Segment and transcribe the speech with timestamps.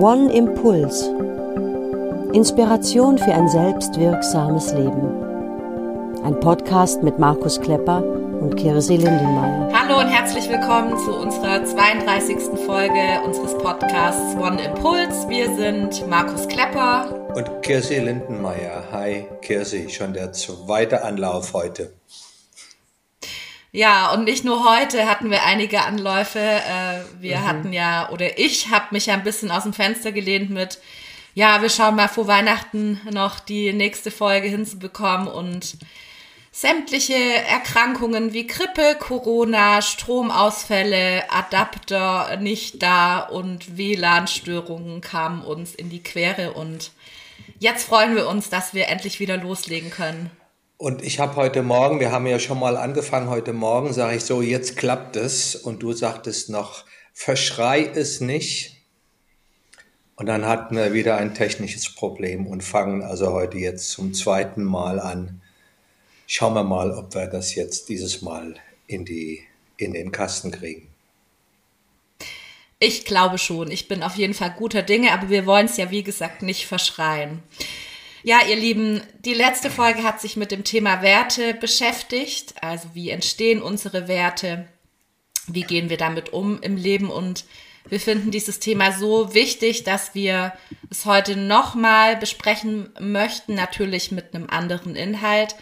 [0.00, 1.10] One Impuls.
[2.32, 5.24] Inspiration für ein selbstwirksames Leben.
[6.24, 8.02] Ein Podcast mit Markus Klepper
[8.40, 9.72] und Kirsi Lindenmeier.
[9.72, 12.36] Hallo und herzlich willkommen zu unserer 32.
[12.66, 15.28] Folge unseres Podcasts One Impuls.
[15.28, 18.84] Wir sind Markus Klepper und Kirsi Lindenmeier.
[18.92, 21.92] Hi Kirsi, schon der zweite Anlauf heute.
[23.76, 26.38] Ja, und nicht nur heute hatten wir einige Anläufe.
[26.38, 27.44] Äh, wir mhm.
[27.44, 30.78] hatten ja, oder ich habe mich ja ein bisschen aus dem Fenster gelehnt mit,
[31.34, 35.76] ja, wir schauen mal vor Weihnachten noch die nächste Folge hinzubekommen und
[36.52, 46.04] sämtliche Erkrankungen wie Grippe, Corona, Stromausfälle, Adapter nicht da und WLAN-Störungen kamen uns in die
[46.04, 46.92] Quere und
[47.58, 50.30] jetzt freuen wir uns, dass wir endlich wieder loslegen können.
[50.76, 54.24] Und ich habe heute Morgen, wir haben ja schon mal angefangen, heute Morgen sage ich
[54.24, 55.54] so, jetzt klappt es.
[55.54, 58.74] Und du sagtest noch, verschrei es nicht.
[60.16, 64.64] Und dann hatten wir wieder ein technisches Problem und fangen also heute jetzt zum zweiten
[64.64, 65.40] Mal an.
[66.26, 68.56] Schauen wir mal, ob wir das jetzt dieses Mal
[68.86, 69.42] in, die,
[69.76, 70.88] in den Kasten kriegen.
[72.78, 73.70] Ich glaube schon.
[73.70, 76.66] Ich bin auf jeden Fall guter Dinge, aber wir wollen es ja, wie gesagt, nicht
[76.66, 77.42] verschreien.
[78.26, 82.54] Ja, ihr Lieben, die letzte Folge hat sich mit dem Thema Werte beschäftigt.
[82.62, 84.66] Also wie entstehen unsere Werte?
[85.46, 87.10] Wie gehen wir damit um im Leben?
[87.10, 87.44] Und
[87.86, 90.54] wir finden dieses Thema so wichtig, dass wir
[90.90, 95.54] es heute nochmal besprechen möchten, natürlich mit einem anderen Inhalt.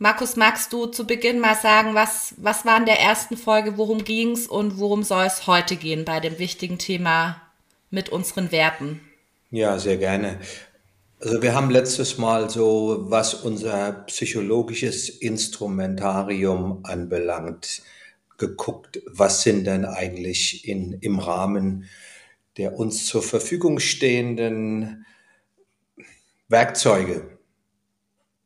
[0.00, 4.02] Markus, magst du zu Beginn mal sagen, was, was war in der ersten Folge, worum
[4.02, 7.40] ging es und worum soll es heute gehen bei dem wichtigen Thema
[7.90, 9.00] mit unseren Werten?
[9.52, 10.40] Ja, sehr gerne.
[11.20, 17.82] Also wir haben letztes Mal so, was unser psychologisches Instrumentarium anbelangt,
[18.36, 21.88] geguckt, was sind denn eigentlich in, im Rahmen
[22.56, 25.06] der uns zur Verfügung stehenden
[26.48, 27.38] Werkzeuge,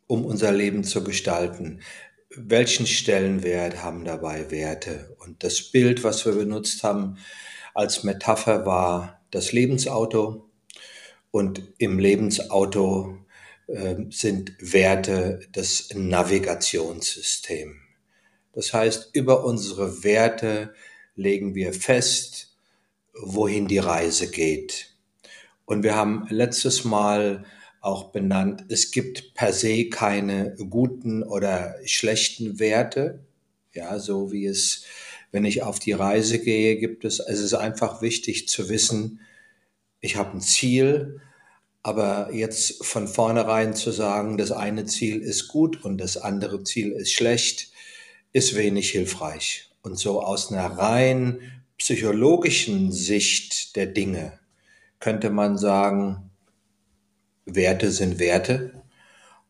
[0.06, 1.80] um unser Leben zu gestalten.
[2.30, 5.14] Welchen Stellenwert haben dabei Werte?
[5.18, 7.18] Und das Bild, was wir benutzt haben
[7.74, 10.47] als Metapher, war das Lebensauto
[11.30, 13.18] und im Lebensauto
[13.66, 17.76] äh, sind Werte das Navigationssystem.
[18.52, 20.74] Das heißt, über unsere Werte
[21.14, 22.56] legen wir fest,
[23.12, 24.94] wohin die Reise geht.
[25.64, 27.44] Und wir haben letztes Mal
[27.80, 33.20] auch benannt, es gibt per se keine guten oder schlechten Werte.
[33.74, 34.84] Ja, so wie es,
[35.30, 39.20] wenn ich auf die Reise gehe, gibt es, es ist einfach wichtig zu wissen,
[40.00, 41.20] ich habe ein Ziel,
[41.82, 46.92] aber jetzt von vornherein zu sagen, das eine Ziel ist gut und das andere Ziel
[46.92, 47.72] ist schlecht,
[48.32, 49.70] ist wenig hilfreich.
[49.82, 51.40] Und so aus einer rein
[51.78, 54.38] psychologischen Sicht der Dinge
[55.00, 56.30] könnte man sagen,
[57.46, 58.82] Werte sind Werte.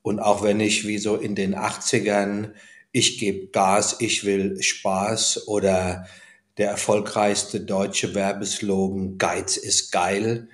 [0.03, 2.53] Und auch wenn ich wie so in den 80ern,
[2.93, 6.07] ich gebe Gas, ich will Spaß oder
[6.59, 10.49] der erfolgreichste deutsche Werbeslogan Geiz ist geil.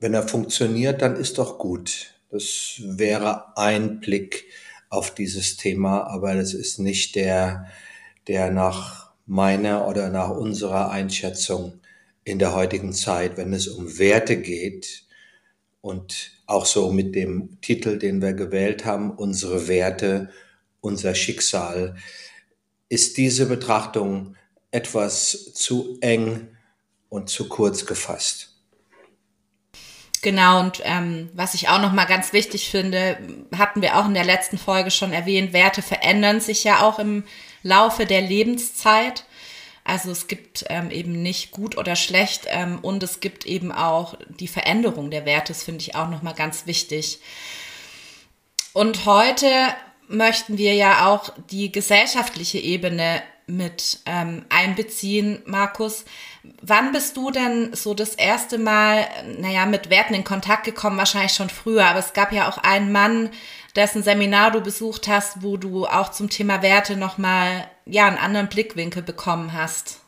[0.00, 2.14] Wenn er funktioniert, dann ist doch gut.
[2.30, 4.46] Das wäre ein Blick
[4.90, 7.66] auf dieses Thema, aber das ist nicht der,
[8.26, 11.80] der nach meiner oder nach unserer Einschätzung
[12.24, 15.04] in der heutigen Zeit, wenn es um Werte geht
[15.80, 20.30] und auch so mit dem Titel, den wir gewählt haben, unsere Werte,
[20.80, 21.96] unser Schicksal,
[22.88, 24.34] ist diese Betrachtung
[24.70, 26.48] etwas zu eng
[27.08, 28.54] und zu kurz gefasst.
[30.20, 33.18] Genau, und ähm, was ich auch nochmal ganz wichtig finde,
[33.56, 37.24] hatten wir auch in der letzten Folge schon erwähnt, Werte verändern sich ja auch im
[37.62, 39.24] Laufe der Lebenszeit.
[39.84, 44.18] Also es gibt ähm, eben nicht gut oder schlecht ähm, und es gibt eben auch
[44.28, 47.20] die Veränderung der Werte, das finde ich auch nochmal ganz wichtig.
[48.72, 49.46] Und heute
[50.08, 56.04] möchten wir ja auch die gesellschaftliche Ebene mit ähm, einbeziehen, Markus.
[56.62, 59.06] Wann bist du denn so das erste Mal,
[59.38, 60.98] naja, mit Werten in Kontakt gekommen?
[60.98, 63.30] Wahrscheinlich schon früher, aber es gab ja auch einen Mann,
[63.74, 68.48] dessen Seminar du besucht hast, wo du auch zum Thema Werte nochmal, ja, einen anderen
[68.48, 70.00] Blickwinkel bekommen hast.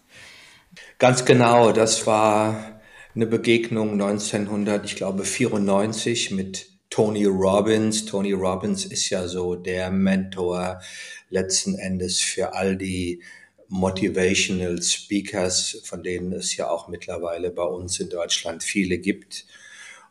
[0.99, 2.81] Ganz genau, das war
[3.15, 8.05] eine Begegnung 1900, ich glaube 94 mit Tony Robbins.
[8.05, 10.81] Tony Robbins ist ja so der Mentor
[11.31, 13.23] letzten Endes für all die
[13.69, 19.47] Motivational Speakers, von denen es ja auch mittlerweile bei uns in Deutschland viele gibt.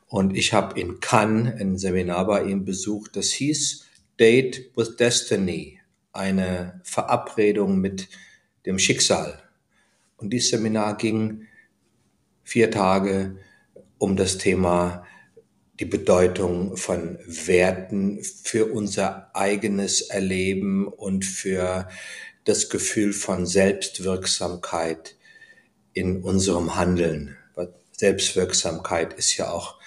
[0.08, 3.86] Und ich habe in Cannes ein Seminar bei ihm besucht, das hieß
[4.20, 5.80] Date with Destiny,
[6.14, 8.08] eine Verabredung mit
[8.66, 9.42] dem Schicksal.
[10.18, 11.46] Und dieses Seminar ging
[12.44, 13.38] vier Tage
[13.98, 15.06] um das Thema
[15.80, 21.88] die Bedeutung von Werten für unser eigenes Erleben und für
[22.44, 25.16] das Gefühl von Selbstwirksamkeit
[25.94, 27.38] in unserem Handeln.
[28.00, 29.78] Selbstwirksamkeit ist ja auch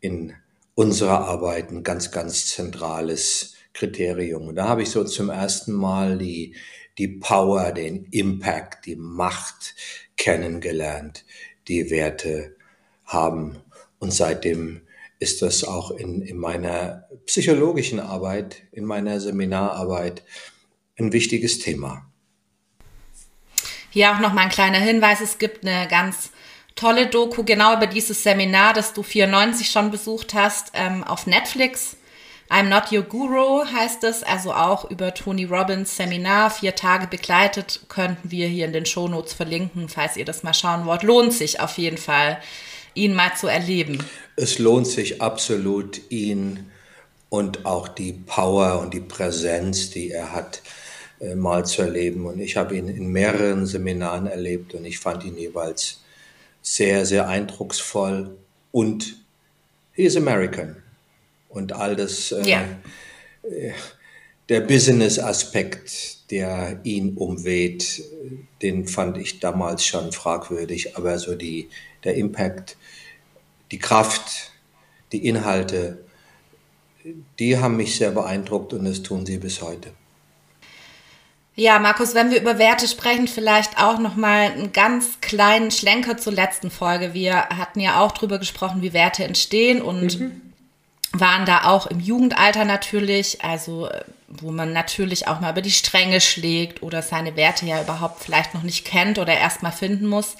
[0.00, 0.34] in
[0.74, 4.48] unserer Arbeit ein ganz, ganz zentrales Kriterium.
[4.48, 6.56] Und da habe ich so zum ersten Mal die,
[6.98, 9.74] die Power, den Impact, die Macht
[10.16, 11.24] kennengelernt,
[11.68, 12.56] die Werte
[13.04, 13.58] haben.
[13.98, 14.81] Und seitdem
[15.22, 20.24] ist das auch in, in meiner psychologischen Arbeit, in meiner Seminararbeit
[20.98, 22.04] ein wichtiges Thema.
[23.90, 25.20] Hier auch noch mal ein kleiner Hinweis.
[25.20, 26.30] Es gibt eine ganz
[26.74, 31.96] tolle Doku genau über dieses Seminar, das du 94 schon besucht hast, ähm, auf Netflix.
[32.50, 37.80] I'm Not Your Guru heißt es, also auch über Tony Robbins Seminar, vier Tage begleitet,
[37.88, 41.02] könnten wir hier in den Shownotes verlinken, falls ihr das mal schauen wollt.
[41.02, 42.42] Lohnt sich auf jeden Fall
[42.94, 43.98] ihn mal zu erleben.
[44.36, 46.70] Es lohnt sich absolut, ihn
[47.28, 50.62] und auch die Power und die Präsenz, die er hat,
[51.20, 52.26] äh, mal zu erleben.
[52.26, 56.02] Und ich habe ihn in mehreren Seminaren erlebt und ich fand ihn jeweils
[56.60, 58.36] sehr, sehr eindrucksvoll
[58.70, 59.16] und
[59.92, 60.76] he is American.
[61.48, 62.64] Und all das, äh, ja.
[63.42, 63.72] äh,
[64.48, 68.02] der Business-Aspekt, der ihn umweht,
[68.60, 71.68] den fand ich damals schon fragwürdig, aber so die,
[72.04, 72.76] der Impact,
[73.72, 74.52] die Kraft,
[75.10, 76.04] die Inhalte,
[77.38, 79.90] die haben mich sehr beeindruckt und das tun sie bis heute.
[81.54, 86.16] Ja, Markus, wenn wir über Werte sprechen, vielleicht auch noch mal einen ganz kleinen Schlenker
[86.16, 87.12] zur letzten Folge.
[87.12, 90.40] Wir hatten ja auch drüber gesprochen, wie Werte entstehen und mhm.
[91.12, 93.90] waren da auch im Jugendalter natürlich, also
[94.28, 98.54] wo man natürlich auch mal über die Stränge schlägt oder seine Werte ja überhaupt vielleicht
[98.54, 100.36] noch nicht kennt oder erst mal finden muss.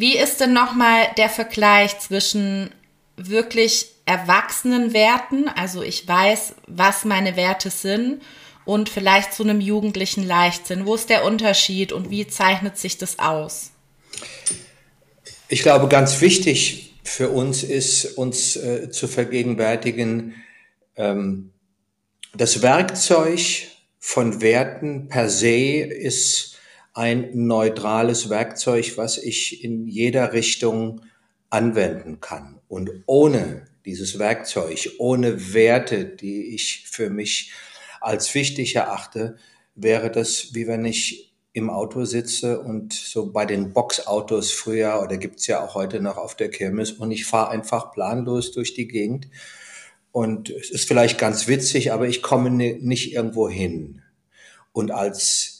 [0.00, 2.70] Wie ist denn nochmal der Vergleich zwischen
[3.16, 8.22] wirklich erwachsenen Werten, also ich weiß, was meine Werte sind,
[8.64, 10.86] und vielleicht zu einem jugendlichen Leichtsinn?
[10.86, 13.72] Wo ist der Unterschied und wie zeichnet sich das aus?
[15.48, 20.36] Ich glaube, ganz wichtig für uns ist, uns äh, zu vergegenwärtigen,
[20.94, 21.50] ähm,
[22.34, 23.40] das Werkzeug
[23.98, 26.57] von Werten per se ist
[26.94, 31.02] ein neutrales Werkzeug, was ich in jeder Richtung
[31.50, 32.60] anwenden kann.
[32.68, 37.52] Und ohne dieses Werkzeug, ohne Werte, die ich für mich
[38.00, 39.36] als wichtig erachte,
[39.74, 45.16] wäre das, wie wenn ich im Auto sitze und so bei den Boxautos früher oder
[45.16, 48.86] gibt's ja auch heute noch auf der Kirmes und ich fahre einfach planlos durch die
[48.86, 49.28] Gegend
[50.12, 54.02] und es ist vielleicht ganz witzig, aber ich komme nicht irgendwo hin.
[54.72, 55.57] Und als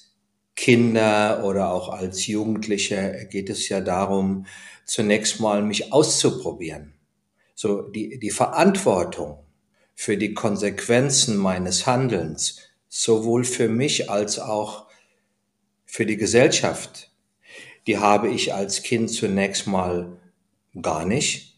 [0.59, 4.45] Kinder oder auch als Jugendliche geht es ja darum,
[4.85, 6.95] zunächst mal mich auszuprobieren.
[7.55, 9.39] So die, die Verantwortung
[9.95, 12.59] für die Konsequenzen meines Handelns,
[12.89, 14.89] sowohl für mich als auch
[15.87, 17.13] für die Gesellschaft,
[17.87, 20.19] die habe ich als Kind zunächst mal
[20.83, 21.57] gar nicht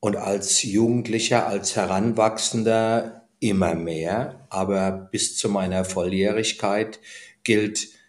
[0.00, 7.00] und als Jugendlicher, als Heranwachsender immer mehr, aber bis zu meiner Volljährigkeit
[7.44, 7.99] gilt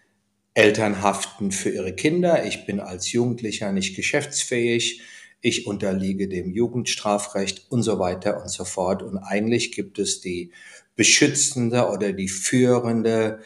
[0.54, 2.46] Eltern haften für ihre Kinder.
[2.46, 5.02] Ich bin als Jugendlicher nicht geschäftsfähig.
[5.42, 9.02] Ich unterliege dem Jugendstrafrecht und so weiter und so fort.
[9.02, 10.52] Und eigentlich gibt es die
[10.96, 13.40] beschützende oder die führende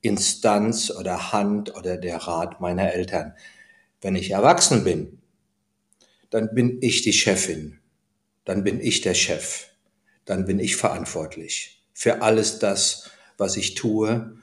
[0.00, 3.34] Instanz oder Hand oder der Rat meiner Eltern.
[4.00, 5.18] Wenn ich erwachsen bin,
[6.30, 7.78] dann bin ich die Chefin,
[8.44, 9.68] dann bin ich der Chef,
[10.24, 14.37] dann bin ich verantwortlich für alles das, was ich tue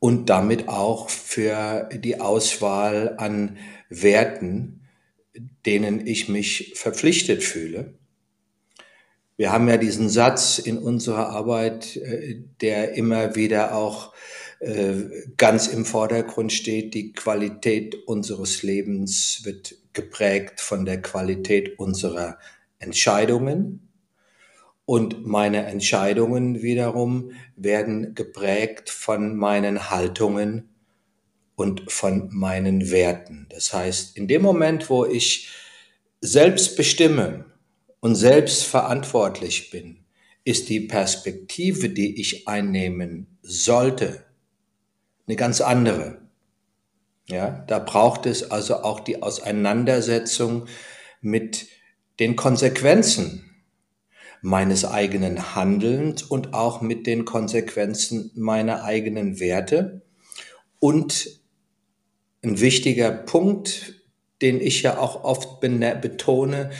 [0.00, 4.88] und damit auch für die Auswahl an Werten,
[5.64, 7.94] denen ich mich verpflichtet fühle.
[9.36, 14.12] Wir haben ja diesen Satz in unserer Arbeit, äh, der immer wieder auch
[14.58, 14.92] äh,
[15.38, 22.38] ganz im Vordergrund steht, die Qualität unseres Lebens wird geprägt von der Qualität unserer
[22.78, 23.89] Entscheidungen.
[24.90, 30.68] Und meine Entscheidungen wiederum werden geprägt von meinen Haltungen
[31.54, 33.46] und von meinen Werten.
[33.50, 35.48] Das heißt, in dem Moment, wo ich
[36.20, 37.44] selbst bestimme
[38.00, 40.04] und selbst verantwortlich bin,
[40.42, 44.24] ist die Perspektive, die ich einnehmen sollte,
[45.28, 46.20] eine ganz andere.
[47.28, 50.66] Ja, da braucht es also auch die Auseinandersetzung
[51.20, 51.68] mit
[52.18, 53.49] den Konsequenzen
[54.42, 60.02] meines eigenen Handelns und auch mit den Konsequenzen meiner eigenen Werte.
[60.78, 61.40] Und
[62.42, 63.94] ein wichtiger Punkt,
[64.40, 66.70] den ich ja auch oft betone,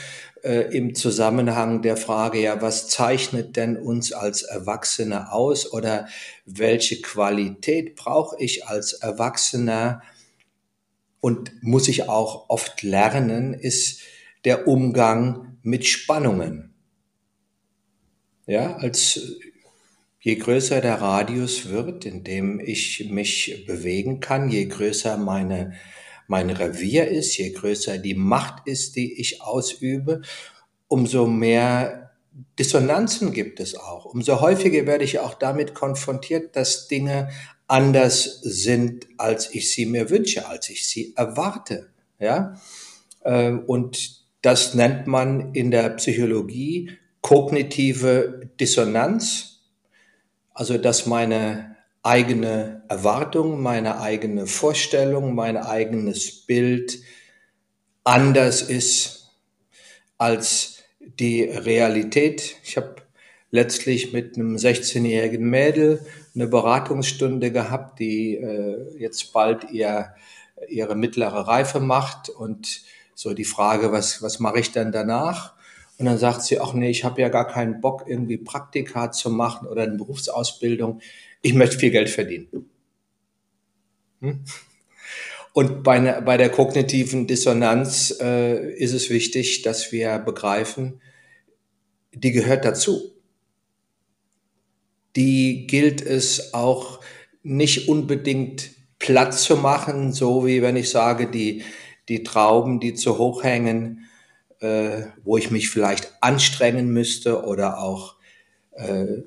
[0.43, 6.09] äh, im Zusammenhang der Frage, ja, was zeichnet denn uns als Erwachsene aus oder
[6.47, 10.03] welche Qualität brauche ich als Erwachsener
[11.21, 14.01] und muss ich auch oft lernen, ist
[14.47, 16.70] der Umgang mit Spannungen.
[18.47, 19.21] Ja, als
[20.21, 25.73] je größer der Radius wird, in dem ich mich bewegen kann, je größer meine
[26.31, 30.23] mein Revier ist, je größer die Macht ist, die ich ausübe,
[30.87, 32.13] umso mehr
[32.57, 34.05] Dissonanzen gibt es auch.
[34.05, 37.31] Umso häufiger werde ich auch damit konfrontiert, dass Dinge
[37.67, 41.91] anders sind, als ich sie mir wünsche, als ich sie erwarte.
[42.21, 42.61] Ja?
[43.25, 49.61] Ähm, und das nennt man in der Psychologie kognitive Dissonanz.
[50.53, 57.01] Also, dass meine eigene Erwartung, meine eigene Vorstellung, mein eigenes Bild
[58.05, 59.31] anders ist
[60.19, 62.57] als die Realität.
[62.65, 62.97] Ich habe
[63.51, 70.15] letztlich mit einem 16-jährigen Mädel eine Beratungsstunde gehabt, die äh, jetzt bald ihr,
[70.69, 72.83] ihre mittlere Reife macht und
[73.15, 75.55] so die Frage, was, was mache ich dann danach?
[76.01, 79.31] Und dann sagt sie, ach nee, ich habe ja gar keinen Bock, irgendwie Praktika zu
[79.31, 81.01] machen oder eine Berufsausbildung
[81.43, 82.49] ich möchte viel Geld verdienen.
[84.21, 84.45] Hm?
[85.53, 91.01] Und bei, ne, bei der kognitiven Dissonanz äh, ist es wichtig, dass wir begreifen,
[92.13, 93.13] die gehört dazu.
[95.17, 97.01] Die gilt es auch
[97.43, 101.65] nicht unbedingt platt zu machen, so wie wenn ich sage, die,
[102.09, 104.00] die Trauben, die zu hoch hängen,
[104.61, 108.17] äh, wo ich mich vielleicht anstrengen müsste oder auch
[108.73, 109.23] äh,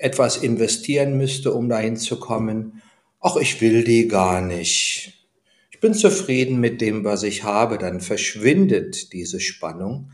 [0.00, 2.82] etwas investieren müsste, um dahin zu kommen.
[3.20, 5.26] Ach, ich will die gar nicht.
[5.70, 7.78] Ich bin zufrieden mit dem, was ich habe.
[7.78, 10.10] Dann verschwindet diese Spannung.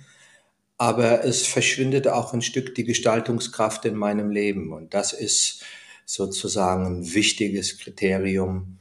[0.76, 4.73] Aber es verschwindet auch ein Stück die Gestaltungskraft in meinem Leben.
[4.73, 5.64] Und das ist
[6.05, 8.78] sozusagen ein wichtiges Kriterium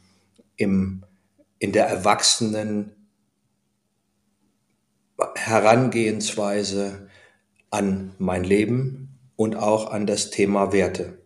[0.56, 1.04] im,
[1.60, 2.97] in der Erwachsenen
[5.36, 7.08] Herangehensweise
[7.70, 9.08] an mein Leben,
[9.38, 11.18] und auch an das Thema Werte.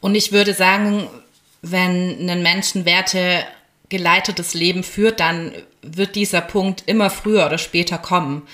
[0.00, 1.08] Und ich würde sagen,
[1.62, 3.42] wenn ein Menschen Werte
[3.88, 8.46] geleitetes Leben führt, dann wird dieser Punkt immer früher oder später kommen.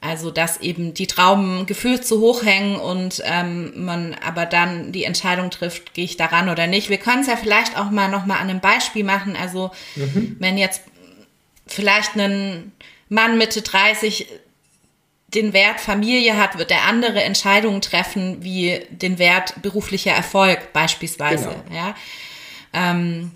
[0.00, 5.04] Also dass eben die Trauben gefühlt zu hoch hängen und ähm, man aber dann die
[5.04, 6.88] Entscheidung trifft, gehe ich daran oder nicht.
[6.88, 9.36] Wir können es ja vielleicht auch mal noch mal an einem Beispiel machen.
[9.36, 10.36] Also mhm.
[10.38, 10.80] wenn jetzt
[11.72, 12.72] vielleicht ein
[13.08, 14.26] Mann Mitte 30
[15.34, 21.48] den Wert Familie hat, wird er andere Entscheidungen treffen, wie den Wert beruflicher Erfolg beispielsweise.
[21.68, 21.76] Genau.
[21.76, 21.94] Ja?
[22.72, 23.30] Ähm,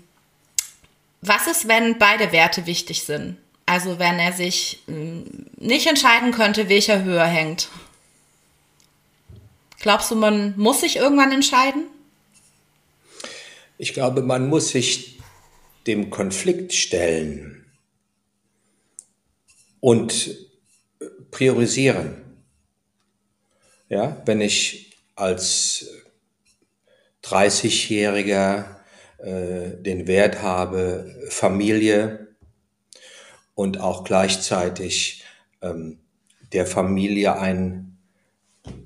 [1.21, 3.37] was ist, wenn beide Werte wichtig sind?
[3.65, 7.69] Also wenn er sich hm, nicht entscheiden könnte, welcher höher hängt.
[9.79, 11.85] Glaubst du, man muss sich irgendwann entscheiden?
[13.77, 15.19] Ich glaube, man muss sich
[15.87, 17.64] dem Konflikt stellen
[19.85, 20.35] und
[21.29, 22.15] priorisieren.
[23.87, 25.85] Ja, wenn ich als
[27.23, 28.65] 30-Jähriger
[29.19, 32.29] äh, den Wert habe, Familie
[33.53, 35.23] und auch gleichzeitig
[35.61, 35.99] ähm,
[36.51, 37.99] der Familie ein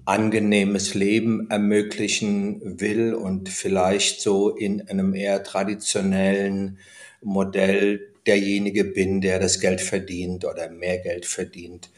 [0.04, 6.78] angenehmes Leben ermöglichen will und vielleicht so in einem eher traditionellen
[7.22, 11.90] Modell derjenige bin, der das Geld verdient oder mehr Geld verdient,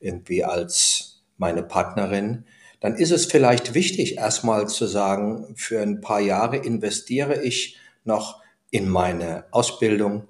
[0.00, 2.44] irgendwie als meine Partnerin,
[2.80, 8.42] dann ist es vielleicht wichtig, erstmal zu sagen, für ein paar Jahre investiere ich noch
[8.70, 10.28] in meine Ausbildung,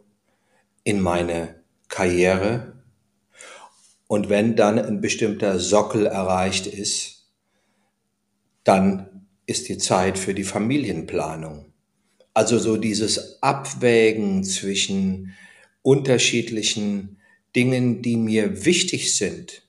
[0.85, 2.75] in meine Karriere.
[4.07, 7.31] Und wenn dann ein bestimmter Sockel erreicht ist,
[8.63, 11.73] dann ist die Zeit für die Familienplanung.
[12.35, 15.35] Also so dieses Abwägen zwischen
[15.87, 17.17] unterschiedlichen
[17.55, 19.63] Dingen, die mir wichtig sind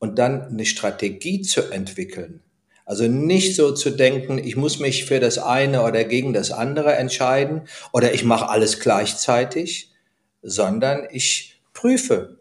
[0.00, 2.40] und dann eine Strategie zu entwickeln.
[2.84, 6.96] Also nicht so zu denken, ich muss mich für das eine oder gegen das andere
[6.96, 9.92] entscheiden oder ich mache alles gleichzeitig,
[10.42, 12.38] sondern ich prüfe,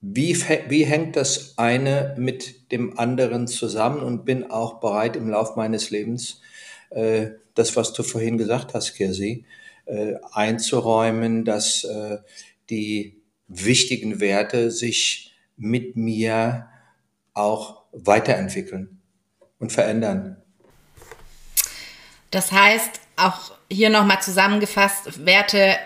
[0.00, 0.36] wie,
[0.68, 5.90] wie hängt das eine mit dem anderen zusammen und bin auch bereit im Lauf meines
[5.90, 6.40] Lebens,
[6.90, 9.44] äh, das, was du vorhin gesagt hast, Kirsi,
[10.32, 12.18] einzuräumen, dass äh,
[12.70, 16.68] die wichtigen Werte sich mit mir
[17.34, 19.00] auch weiterentwickeln
[19.58, 20.36] und verändern.
[22.30, 25.76] Das heißt, auch hier nochmal zusammengefasst, Werte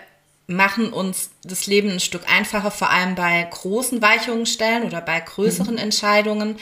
[0.47, 5.75] machen uns das Leben ein Stück einfacher, vor allem bei großen Weichungsstellen oder bei größeren
[5.75, 5.79] mhm.
[5.79, 6.57] Entscheidungen.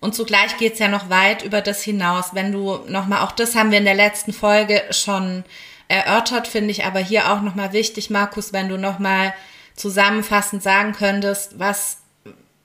[0.00, 2.30] Und zugleich geht es ja noch weit über das hinaus.
[2.32, 5.44] Wenn du nochmal, auch das haben wir in der letzten Folge schon
[5.88, 9.34] erörtert, finde ich aber hier auch nochmal wichtig, Markus, wenn du nochmal
[9.74, 11.98] zusammenfassend sagen könntest, was,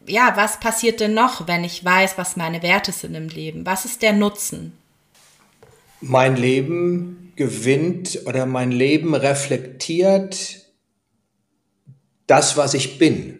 [0.06, 3.66] ja, was passiert denn noch, wenn ich weiß, was meine Werte sind im Leben?
[3.66, 4.74] Was ist der Nutzen?
[6.02, 10.64] Mein Leben gewinnt oder mein Leben reflektiert
[12.28, 13.40] das, was ich bin.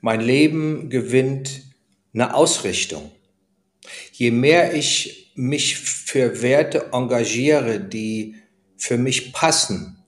[0.00, 1.62] Mein Leben gewinnt
[2.14, 3.10] eine Ausrichtung.
[4.12, 8.36] Je mehr ich mich für Werte engagiere, die
[8.82, 10.02] für mich passen,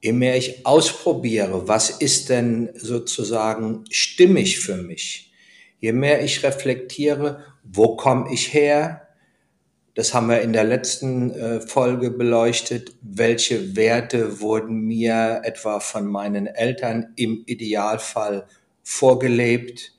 [0.00, 5.32] je mehr ich ausprobiere, was ist denn sozusagen stimmig für mich,
[5.80, 9.08] je mehr ich reflektiere, wo komme ich her,
[9.94, 12.94] das haben wir in der letzten äh, Folge beleuchtet.
[13.02, 18.46] Welche Werte wurden mir etwa von meinen Eltern im Idealfall
[18.84, 19.98] vorgelebt?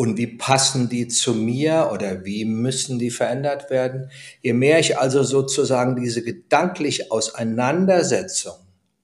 [0.00, 4.12] Und wie passen die zu mir oder wie müssen die verändert werden?
[4.42, 8.54] Je mehr ich also sozusagen diese gedankliche Auseinandersetzung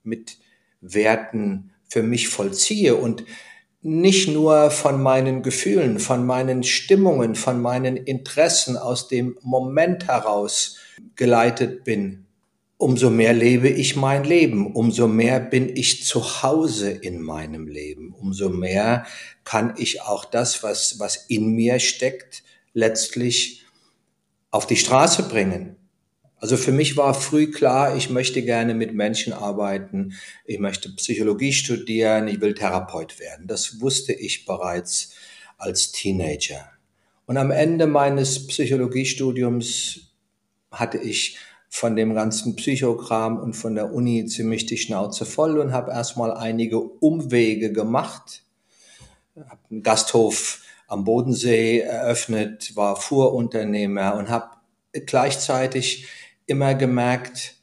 [0.05, 0.37] mit
[0.81, 3.25] Werten für mich vollziehe und
[3.83, 10.77] nicht nur von meinen Gefühlen, von meinen Stimmungen, von meinen Interessen aus dem Moment heraus
[11.17, 12.24] geleitet bin,
[12.76, 18.12] umso mehr lebe ich mein Leben, umso mehr bin ich zu Hause in meinem Leben,
[18.12, 19.07] umso mehr
[19.45, 23.64] kann ich auch das, was, was in mir steckt, letztlich
[24.50, 25.76] auf die Straße bringen.
[26.37, 30.14] Also für mich war früh klar, ich möchte gerne mit Menschen arbeiten,
[30.45, 33.47] ich möchte Psychologie studieren, ich will Therapeut werden.
[33.47, 35.14] Das wusste ich bereits
[35.57, 36.69] als Teenager.
[37.25, 40.12] Und am Ende meines Psychologiestudiums
[40.71, 41.38] hatte ich
[41.75, 46.32] von dem ganzen Psychogramm und von der Uni ziemlich die Schnauze voll und habe erstmal
[46.32, 48.45] einige Umwege gemacht.
[49.34, 54.50] Habe einen Gasthof am Bodensee eröffnet, war Fuhrunternehmer und habe
[54.93, 56.06] gleichzeitig
[56.47, 57.56] immer gemerkt,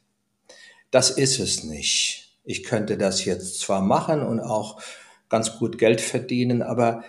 [0.90, 2.36] das ist es nicht.
[2.44, 4.82] Ich könnte das jetzt zwar machen und auch
[5.30, 7.02] ganz gut Geld verdienen, aber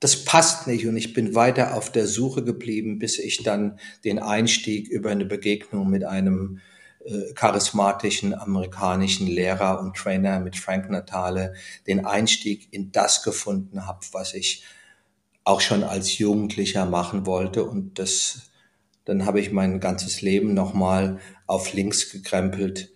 [0.00, 4.18] das passt nicht und ich bin weiter auf der Suche geblieben, bis ich dann den
[4.18, 6.60] Einstieg über eine Begegnung mit einem
[7.04, 11.54] äh, charismatischen amerikanischen Lehrer und Trainer mit Frank Natale,
[11.86, 14.64] den Einstieg in das gefunden habe, was ich
[15.44, 17.64] auch schon als Jugendlicher machen wollte.
[17.64, 18.50] Und das
[19.04, 22.90] dann habe ich mein ganzes Leben nochmal auf links gekrempelt,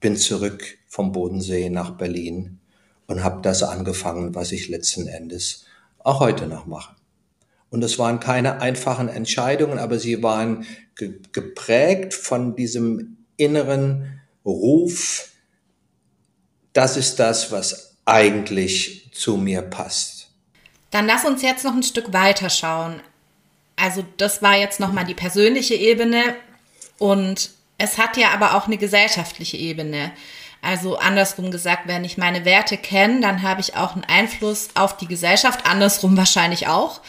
[0.00, 2.60] bin zurück vom Bodensee nach Berlin
[3.06, 5.64] und habe das angefangen, was ich letzten Endes
[6.04, 6.94] auch heute noch mache.
[7.70, 10.64] Und es waren keine einfachen Entscheidungen, aber sie waren
[10.94, 15.30] ge geprägt von diesem inneren Ruf,
[16.72, 20.28] das ist das, was eigentlich zu mir passt.
[20.92, 23.00] Dann lass uns jetzt noch ein Stück weiter schauen
[23.76, 26.36] also das war jetzt nochmal die persönliche Ebene
[26.98, 30.12] und es hat ja aber auch eine gesellschaftliche Ebene.
[30.64, 34.96] Also andersrum gesagt, wenn ich meine Werte kenne, dann habe ich auch einen Einfluss auf
[34.96, 37.00] die Gesellschaft, andersrum wahrscheinlich auch.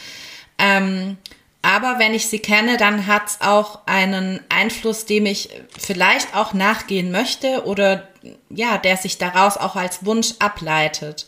[0.57, 1.17] Ähm,
[1.61, 6.53] aber wenn ich sie kenne, dann hat es auch einen Einfluss, dem ich vielleicht auch
[6.53, 8.07] nachgehen möchte oder
[8.49, 11.25] ja, der sich daraus auch als Wunsch ableitet.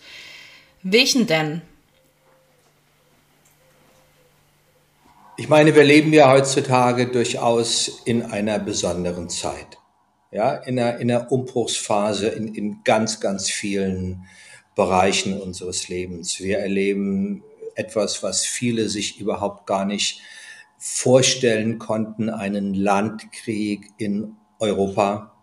[0.83, 1.61] Welchen denn?
[5.37, 9.76] Ich meine, wir leben ja heutzutage durchaus in einer besonderen Zeit.
[10.31, 14.25] Ja, in einer, in einer Umbruchsphase in, in ganz, ganz vielen
[14.75, 16.39] Bereichen unseres Lebens.
[16.39, 17.43] Wir erleben
[17.75, 20.21] etwas, was viele sich überhaupt gar nicht
[20.77, 25.33] vorstellen konnten, einen Landkrieg in Europa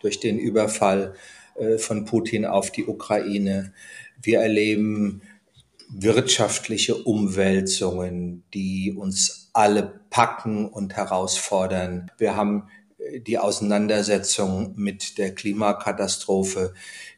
[0.00, 1.14] durch den Überfall
[1.54, 3.72] äh, von Putin auf die Ukraine.
[4.20, 5.22] Wir erleben
[5.88, 12.10] wirtschaftliche Umwälzungen, die uns alle packen und herausfordern.
[12.18, 12.68] Wir haben
[13.18, 16.74] die Auseinandersetzung mit der Klimakatastrophe,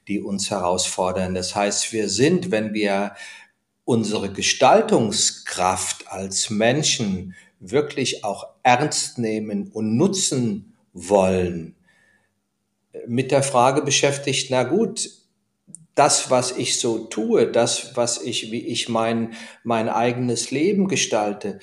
[0.09, 1.35] die uns herausfordern.
[1.35, 3.15] Das heißt, wir sind, wenn wir
[3.85, 11.75] unsere Gestaltungskraft als Menschen wirklich auch ernst nehmen und nutzen wollen,
[13.07, 15.11] mit der Frage beschäftigt, na gut,
[15.95, 21.59] das, was ich so tue, das, was ich, wie ich mein, mein eigenes Leben gestalte,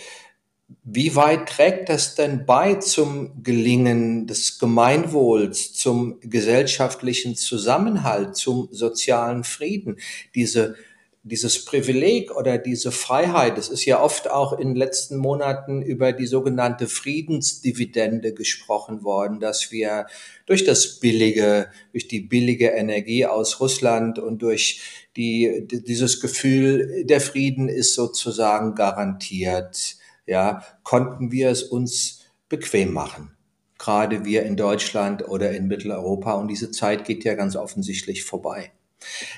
[0.83, 9.43] wie weit trägt das denn bei zum Gelingen des Gemeinwohls, zum gesellschaftlichen Zusammenhalt, zum sozialen
[9.43, 9.97] Frieden?
[10.35, 10.75] Diese
[11.23, 16.13] dieses Privileg oder diese Freiheit, es ist ja oft auch in den letzten Monaten über
[16.13, 20.07] die sogenannte Friedensdividende gesprochen worden, dass wir
[20.47, 24.81] durch das billige, durch die billige Energie aus Russland und durch
[25.15, 29.97] die, dieses Gefühl, der Frieden ist sozusagen garantiert,
[30.31, 33.31] ja, konnten wir es uns bequem machen.
[33.77, 36.33] Gerade wir in Deutschland oder in Mitteleuropa.
[36.35, 38.71] Und diese Zeit geht ja ganz offensichtlich vorbei.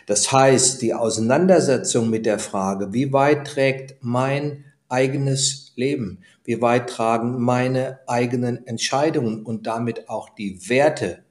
[0.06, 6.90] Das heißt, die Auseinandersetzung mit der Frage, wie weit trägt mein eigenes Leben, wie weit
[6.92, 11.24] tragen meine eigenen Entscheidungen und damit auch die Werte,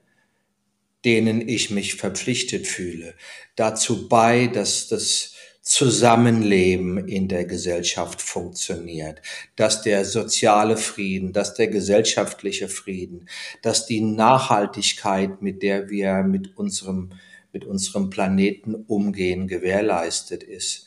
[1.05, 3.15] denen ich mich verpflichtet fühle,
[3.55, 9.23] dazu bei, dass das Zusammenleben in der Gesellschaft funktioniert,
[9.57, 13.29] dass der soziale Frieden, dass der gesellschaftliche Frieden,
[13.63, 17.13] dass die Nachhaltigkeit, mit der wir mit unserem
[17.53, 20.87] mit unserem Planeten umgehen, gewährleistet ist.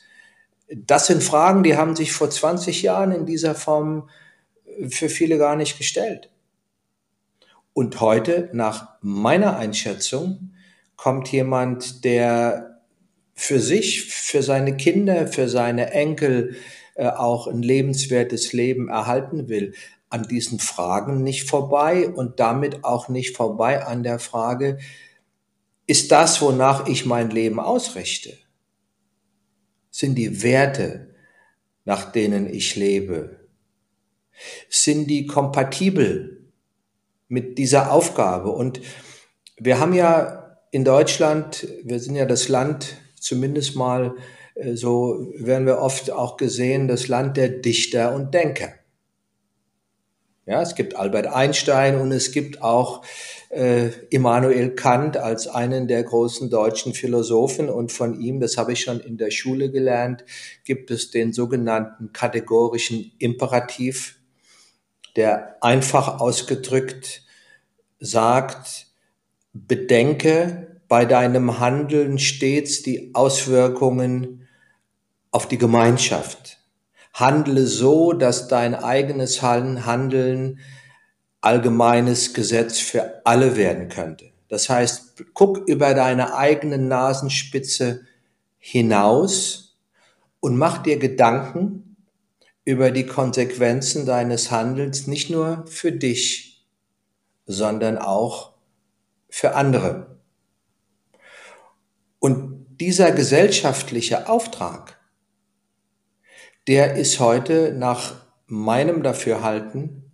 [0.73, 4.09] Das sind Fragen, die haben sich vor 20 Jahren in dieser Form
[4.89, 6.31] für viele gar nicht gestellt.
[7.73, 10.55] Und heute, nach meiner Einschätzung,
[10.95, 12.74] kommt jemand, der
[13.36, 16.56] für sich, für seine Kinder, für seine Enkel
[16.95, 19.74] äh, auch ein lebenswertes Leben erhalten will,
[20.10, 24.78] an diesen Fragen nicht vorbei und damit auch nicht vorbei an der Frage,
[25.88, 28.38] ist das, wonach ich mein Leben ausrichte?
[29.91, 31.13] Sind die Werte,
[31.84, 33.48] nach denen ich lebe,
[34.69, 36.52] sind die kompatibel
[37.28, 38.52] mit dieser Aufgabe?
[38.52, 38.82] Und
[39.58, 44.15] wir haben ja in Deutschland, wir sind ja das Land, zumindest mal
[44.55, 48.73] äh, so werden wir oft auch gesehen, das Land der Dichter und Denker.
[50.47, 53.03] Ja, es gibt Albert Einstein und es gibt auch
[53.49, 58.81] äh, Immanuel Kant als einen der großen deutschen Philosophen und von ihm, das habe ich
[58.81, 60.23] schon in der Schule gelernt,
[60.63, 64.19] gibt es den sogenannten kategorischen Imperativ,
[65.15, 67.23] der einfach ausgedrückt
[67.99, 68.85] sagt,
[69.51, 74.48] bedenke bei deinem Handeln stets die Auswirkungen
[75.32, 76.60] auf die Gemeinschaft.
[77.13, 80.60] Handle so, dass dein eigenes Handeln
[81.41, 84.32] allgemeines Gesetz für alle werden könnte.
[84.50, 88.02] Das heißt, guck über deine eigene Nasenspitze
[88.58, 89.78] hinaus
[90.39, 91.98] und mach dir Gedanken
[92.65, 96.65] über die Konsequenzen deines Handelns, nicht nur für dich,
[97.45, 98.54] sondern auch
[99.30, 100.14] für andere.
[102.25, 104.99] Und dieser gesellschaftliche Auftrag,
[106.67, 108.15] der ist heute nach
[108.47, 110.11] meinem Dafürhalten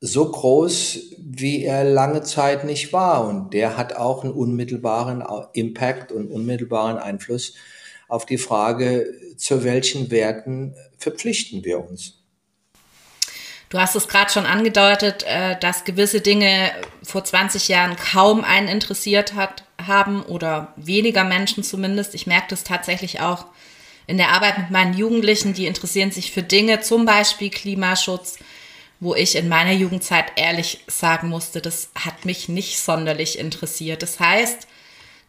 [0.00, 3.28] so groß, wie er lange Zeit nicht war.
[3.28, 7.54] Und der hat auch einen unmittelbaren Impact und unmittelbaren Einfluss
[8.08, 12.19] auf die Frage, zu welchen Werten verpflichten wir uns.
[13.70, 16.72] Du hast es gerade schon angedeutet, äh, dass gewisse Dinge
[17.04, 22.14] vor 20 Jahren kaum einen interessiert hat, haben oder weniger Menschen zumindest.
[22.16, 23.46] Ich merke das tatsächlich auch
[24.08, 28.38] in der Arbeit mit meinen Jugendlichen, die interessieren sich für Dinge, zum Beispiel Klimaschutz,
[28.98, 34.02] wo ich in meiner Jugendzeit ehrlich sagen musste, das hat mich nicht sonderlich interessiert.
[34.02, 34.66] Das heißt,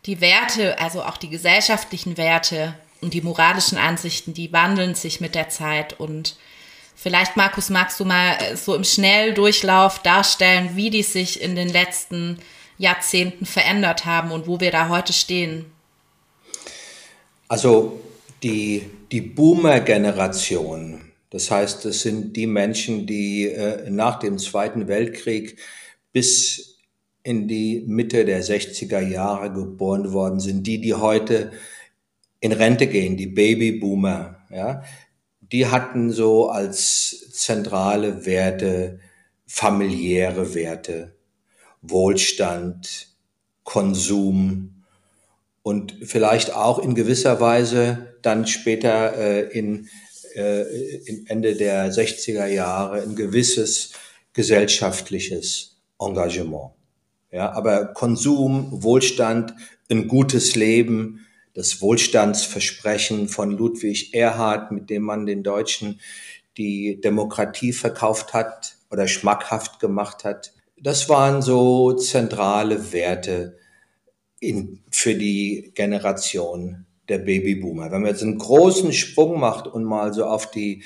[0.08, 5.36] die Werte, also auch die gesellschaftlichen Werte und die moralischen Ansichten, die wandeln sich mit
[5.36, 6.00] der Zeit.
[6.00, 6.36] Und
[7.02, 12.38] vielleicht, Markus, magst du mal so im Schnelldurchlauf darstellen, wie die sich in den letzten
[12.78, 15.66] Jahrzehnten verändert haben und wo wir da heute stehen?
[17.48, 18.00] Also
[18.44, 25.58] die, die Boomer-Generation, das heißt, es sind die Menschen, die äh, nach dem Zweiten Weltkrieg
[26.14, 26.80] bis
[27.24, 31.52] in die Mitte der 60er Jahre geboren worden sind, die, die heute
[32.40, 34.84] in Rente gehen, die Babyboomer, ja,
[35.52, 39.00] die hatten so als zentrale Werte
[39.52, 41.14] familiäre Werte,
[41.82, 43.10] Wohlstand,
[43.64, 44.84] Konsum
[45.62, 49.90] und vielleicht auch in gewisser Weise dann später äh, in
[50.36, 50.64] äh,
[51.26, 53.92] Ende der 60er Jahre ein gewisses
[54.32, 56.72] gesellschaftliches Engagement.
[57.32, 59.54] Ja, aber Konsum, Wohlstand,
[59.90, 66.00] ein gutes Leben, das Wohlstandsversprechen von Ludwig Erhard, mit dem man den Deutschen
[66.58, 70.54] die Demokratie verkauft hat oder schmackhaft gemacht hat.
[70.78, 73.58] Das waren so zentrale Werte
[74.40, 77.92] in, für die Generation der Babyboomer.
[77.92, 80.84] Wenn man jetzt einen großen Sprung macht und mal so auf die,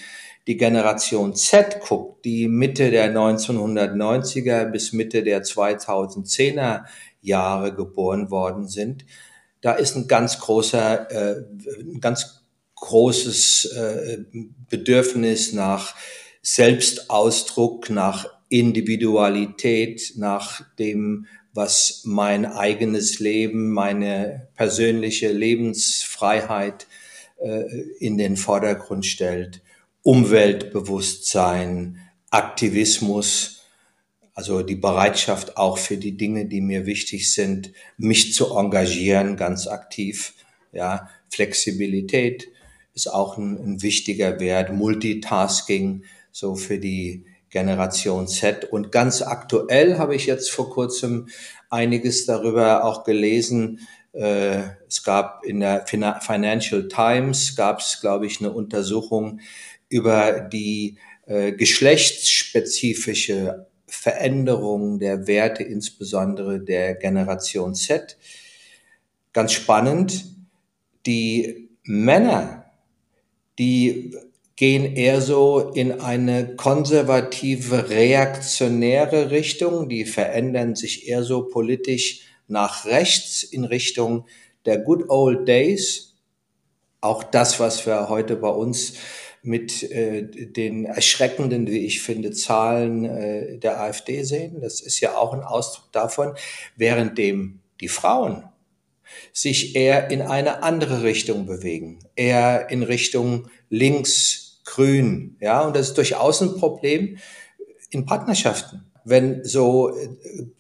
[0.48, 6.84] die Generation Z guckt, die Mitte der 1990er bis Mitte der 2010er
[7.22, 9.06] Jahre geboren worden sind,
[9.62, 11.46] da ist ein ganz großer, äh,
[11.80, 12.44] ein ganz
[12.76, 14.18] großes äh,
[14.70, 15.96] Bedürfnis nach
[16.42, 26.86] Selbstausdruck, nach Individualität, nach dem, was mein eigenes Leben, meine persönliche Lebensfreiheit
[27.38, 27.64] äh,
[28.00, 29.62] in den Vordergrund stellt.
[30.04, 33.55] Umweltbewusstsein, Aktivismus,
[34.36, 39.66] also die Bereitschaft auch für die Dinge, die mir wichtig sind, mich zu engagieren, ganz
[39.66, 40.34] aktiv.
[40.74, 42.50] Ja, Flexibilität
[42.94, 44.74] ist auch ein, ein wichtiger Wert.
[44.74, 48.66] Multitasking, so für die Generation Z.
[48.66, 51.30] Und ganz aktuell habe ich jetzt vor kurzem
[51.70, 53.88] einiges darüber auch gelesen.
[54.12, 59.40] Äh, es gab in der Financial Times, gab es, glaube ich, eine Untersuchung
[59.88, 68.18] über die äh, geschlechtsspezifische Veränderung der Werte, insbesondere der Generation Z.
[69.34, 70.26] Ganz spannend,
[71.06, 72.66] die Männer,
[73.60, 74.16] die
[74.56, 79.90] gehen eher so in eine konservative, reaktionäre Richtung.
[79.90, 84.26] Die verändern sich eher so politisch nach rechts in Richtung
[84.66, 86.14] der Good Old Days.
[87.02, 88.94] Auch das, was wir heute bei uns
[89.46, 94.62] mit äh, den erschreckenden, wie ich finde, Zahlen äh, der AfD sehen.
[94.62, 96.34] Das ist ja auch ein Ausdruck davon,
[96.76, 98.44] währenddem die Frauen
[99.34, 105.38] sich eher in eine andere Richtung bewegen, eher in Richtung links, grün.
[105.40, 107.18] Ja, und das ist durchaus ein Problem
[107.92, 108.92] in Partnerschaften.
[109.04, 110.10] Wenn so äh,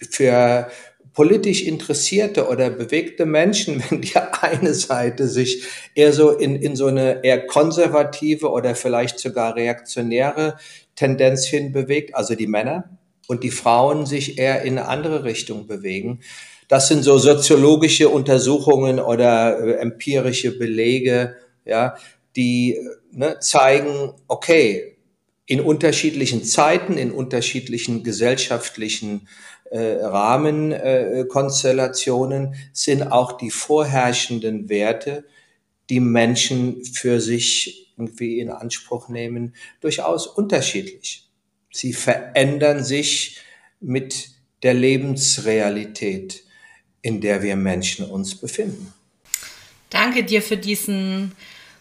[0.09, 0.69] für
[1.15, 5.63] politisch interessierte oder bewegte Menschen, wenn die eine Seite sich
[5.95, 10.57] eher so in, in so eine eher konservative oder vielleicht sogar reaktionäre
[10.95, 12.97] Tendenz hinbewegt, also die Männer,
[13.27, 16.19] und die Frauen sich eher in eine andere Richtung bewegen.
[16.67, 21.95] Das sind so soziologische Untersuchungen oder äh, empirische Belege, ja,
[22.35, 22.77] die
[23.11, 24.97] ne, zeigen, okay,
[25.47, 29.27] in unterschiedlichen Zeiten, in unterschiedlichen gesellschaftlichen
[29.71, 35.25] äh, Rahmenkonstellationen sind auch die vorherrschenden Werte,
[35.89, 41.27] die Menschen für sich irgendwie in Anspruch nehmen, durchaus unterschiedlich.
[41.71, 43.39] Sie verändern sich
[43.79, 44.29] mit
[44.63, 46.43] der Lebensrealität,
[47.01, 48.93] in der wir Menschen uns befinden.
[49.89, 51.33] Danke dir für diesen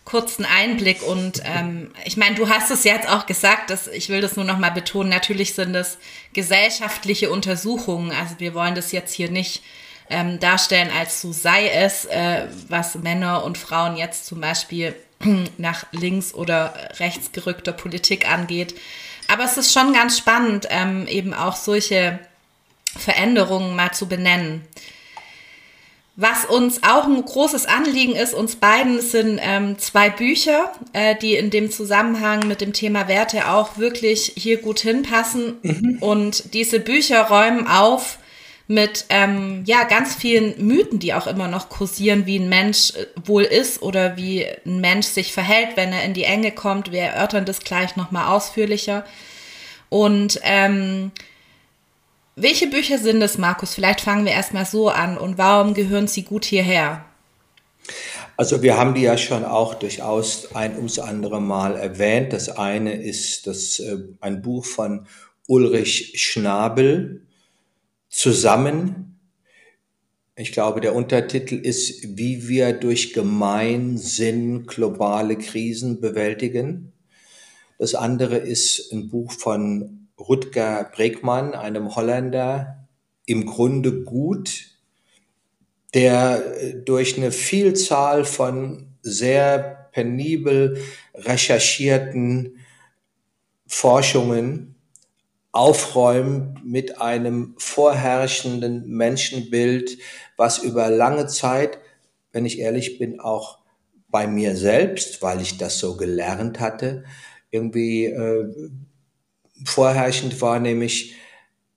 [0.05, 4.21] kurzen Einblick und ähm, ich meine, du hast es jetzt auch gesagt, dass ich will
[4.21, 5.09] das nur noch mal betonen.
[5.09, 5.99] Natürlich sind es
[6.35, 8.12] gesellschaftliche Untersuchungen.
[8.12, 9.62] Also wir wollen das jetzt hier nicht
[10.11, 14.95] ähm, darstellen, als so sei es, äh, was Männer und Frauen jetzt zum Beispiel
[15.59, 18.75] nach links oder rechts gerückter Politik angeht.
[19.29, 22.19] Aber es ist schon ganz spannend, ähm, eben auch solche
[22.97, 24.67] Veränderungen mal zu benennen.
[26.16, 31.35] Was uns auch ein großes Anliegen ist, uns beiden sind ähm, zwei Bücher, äh, die
[31.35, 35.59] in dem Zusammenhang mit dem Thema Werte auch wirklich hier gut hinpassen.
[35.62, 35.98] Mhm.
[36.00, 38.18] Und diese Bücher räumen auf
[38.68, 43.07] mit ähm, ja ganz vielen Mythen, die auch immer noch kursieren, wie ein Mensch äh,
[43.24, 46.92] wohl ist oder wie ein Mensch sich verhält, wenn er in die Enge kommt.
[46.92, 49.05] Wir erörtern das gleich nochmal ausführlicher.
[49.88, 51.11] Und ähm,
[52.37, 53.75] welche Bücher sind es, Markus?
[53.75, 55.16] Vielleicht fangen wir erstmal so an.
[55.18, 57.05] Und warum gehören sie gut hierher?
[58.37, 62.33] Also wir haben die ja schon auch durchaus ein ums andere Mal erwähnt.
[62.33, 65.07] Das eine ist das, äh, ein Buch von
[65.47, 67.20] Ulrich Schnabel,
[68.09, 69.18] Zusammen.
[70.37, 76.92] Ich glaube, der Untertitel ist, wie wir durch Gemeinsinn globale Krisen bewältigen.
[77.77, 82.88] Das andere ist ein Buch von Rutger Bregmann, einem Holländer,
[83.27, 84.70] im Grunde gut,
[85.94, 90.79] der äh, durch eine Vielzahl von sehr penibel
[91.14, 92.59] recherchierten
[93.66, 94.74] Forschungen
[95.53, 99.98] aufräumt mit einem vorherrschenden Menschenbild,
[100.37, 101.79] was über lange Zeit,
[102.33, 103.59] wenn ich ehrlich bin, auch
[104.09, 107.05] bei mir selbst, weil ich das so gelernt hatte,
[107.50, 108.70] irgendwie äh,
[109.64, 111.14] vorherrschend war, nämlich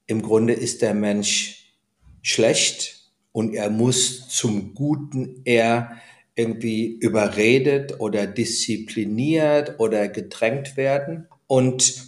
[0.06, 1.74] im Grunde ist der Mensch
[2.22, 5.98] schlecht und er muss zum Guten eher
[6.36, 11.28] irgendwie überredet oder diszipliniert oder gedrängt werden.
[11.48, 12.06] Und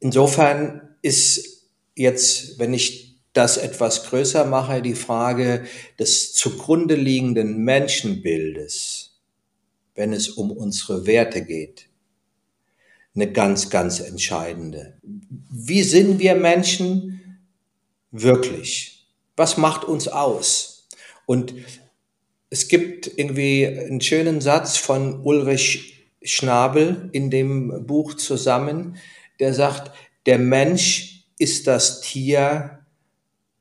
[0.00, 5.64] insofern ist jetzt, wenn ich das etwas größer mache, die Frage
[5.98, 9.18] des zugrunde liegenden Menschenbildes,
[9.94, 11.87] wenn es um unsere Werte geht
[13.14, 14.98] eine ganz, ganz entscheidende.
[15.02, 17.40] Wie sind wir Menschen
[18.10, 19.06] wirklich?
[19.36, 20.88] Was macht uns aus?
[21.26, 21.54] Und
[22.50, 28.96] es gibt irgendwie einen schönen Satz von Ulrich Schnabel in dem Buch zusammen,
[29.40, 29.92] der sagt,
[30.26, 32.84] der Mensch ist das Tier,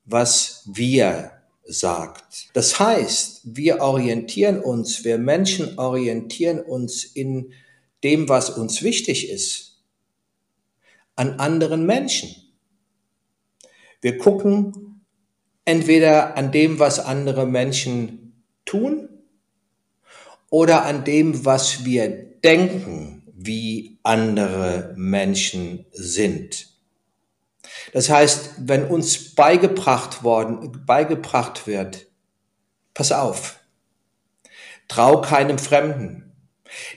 [0.05, 1.31] was wir
[1.65, 2.49] sagt.
[2.53, 7.51] Das heißt, wir orientieren uns, wir Menschen orientieren uns in
[8.03, 9.83] dem, was uns wichtig ist,
[11.15, 12.36] an anderen Menschen.
[14.01, 15.03] Wir gucken
[15.65, 19.10] entweder an dem, was andere Menschen tun,
[20.49, 26.67] oder an dem, was wir denken, wie andere Menschen sind.
[27.93, 32.07] Das heißt, wenn uns beigebracht worden, beigebracht wird,
[32.93, 33.60] pass auf,
[34.88, 36.26] trau keinem Fremden.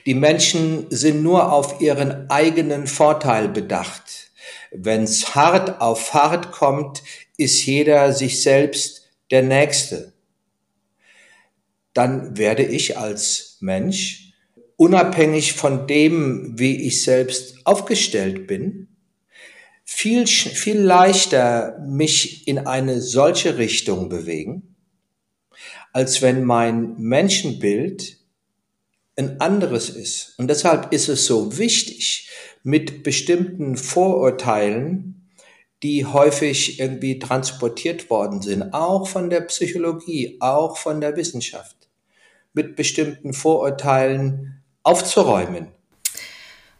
[0.05, 4.31] Die Menschen sind nur auf ihren eigenen Vorteil bedacht.
[4.71, 7.03] Wenn's hart auf hart kommt,
[7.37, 10.13] ist jeder sich selbst der Nächste.
[11.93, 14.33] Dann werde ich als Mensch,
[14.77, 18.87] unabhängig von dem, wie ich selbst aufgestellt bin,
[19.83, 24.75] viel, viel leichter mich in eine solche Richtung bewegen,
[25.91, 28.20] als wenn mein Menschenbild
[29.17, 30.37] ein anderes ist.
[30.37, 32.29] Und deshalb ist es so wichtig,
[32.63, 35.29] mit bestimmten Vorurteilen,
[35.83, 41.75] die häufig irgendwie transportiert worden sind, auch von der Psychologie, auch von der Wissenschaft,
[42.53, 45.69] mit bestimmten Vorurteilen aufzuräumen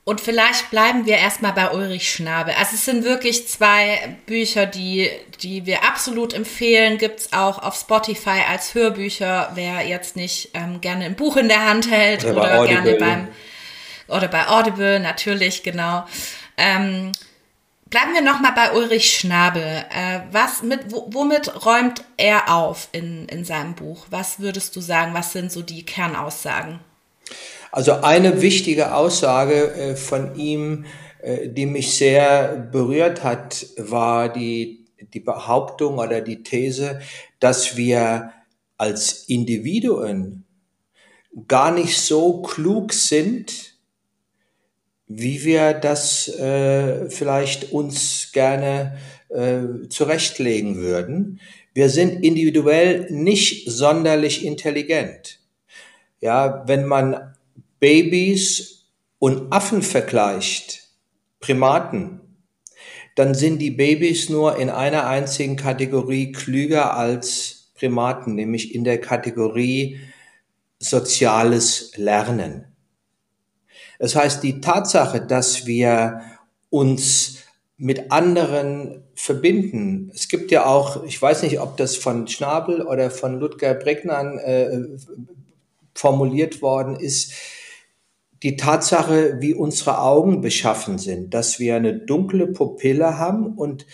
[0.03, 2.55] und vielleicht bleiben wir erstmal bei Ulrich Schnabel.
[2.57, 5.09] Also es sind wirklich zwei Bücher, die,
[5.41, 6.97] die wir absolut empfehlen.
[6.97, 11.65] Gibt's auch auf Spotify als Hörbücher, wer jetzt nicht ähm, gerne ein Buch in der
[11.65, 13.27] Hand hält oder, oder gerne beim
[14.07, 16.05] oder bei Audible, natürlich, genau.
[16.57, 17.13] Ähm,
[17.85, 19.85] bleiben wir nochmal bei Ulrich Schnabel.
[19.89, 24.07] Äh, was mit, womit räumt er auf in, in seinem Buch?
[24.09, 25.13] Was würdest du sagen?
[25.13, 26.79] Was sind so die Kernaussagen?
[27.71, 30.85] Also eine wichtige Aussage äh, von ihm,
[31.21, 37.01] äh, die mich sehr berührt hat, war die, die Behauptung oder die These,
[37.39, 38.33] dass wir
[38.77, 40.45] als Individuen
[41.47, 43.75] gar nicht so klug sind,
[45.07, 48.97] wie wir das äh, vielleicht uns gerne
[49.29, 51.39] äh, zurechtlegen würden.
[51.73, 55.39] Wir sind individuell nicht sonderlich intelligent.
[56.19, 57.30] Ja, wenn man
[57.81, 58.85] Babys
[59.17, 60.83] und Affen vergleicht,
[61.39, 62.21] Primaten,
[63.15, 69.01] dann sind die Babys nur in einer einzigen Kategorie klüger als Primaten, nämlich in der
[69.01, 69.99] Kategorie
[70.77, 72.65] soziales Lernen.
[73.97, 76.21] Das heißt, die Tatsache, dass wir
[76.69, 77.39] uns
[77.77, 80.11] mit anderen verbinden.
[80.13, 84.37] Es gibt ja auch, ich weiß nicht, ob das von Schnabel oder von Ludger Bregnan
[84.37, 84.81] äh,
[85.95, 87.33] formuliert worden ist,
[88.43, 93.85] die Tatsache, wie unsere Augen beschaffen sind, dass wir eine dunkle Pupille haben und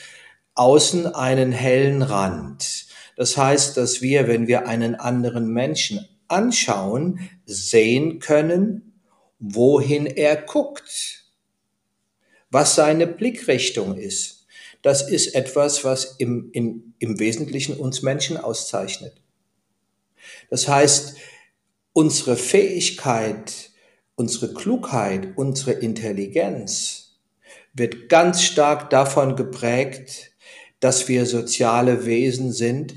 [0.56, 2.88] außen einen hellen Rand.
[3.16, 9.02] Das heißt, dass wir, wenn wir einen anderen Menschen anschauen, sehen können,
[9.40, 11.26] wohin er guckt,
[12.50, 14.46] was seine Blickrichtung ist.
[14.82, 19.22] Das ist etwas, was im, im, im Wesentlichen uns Menschen auszeichnet.
[20.50, 21.18] Das heißt,
[21.94, 23.72] unsere Fähigkeit,
[24.18, 27.20] unsere Klugheit, unsere Intelligenz
[27.74, 30.32] wird ganz stark davon geprägt,
[30.80, 32.96] dass wir soziale Wesen sind,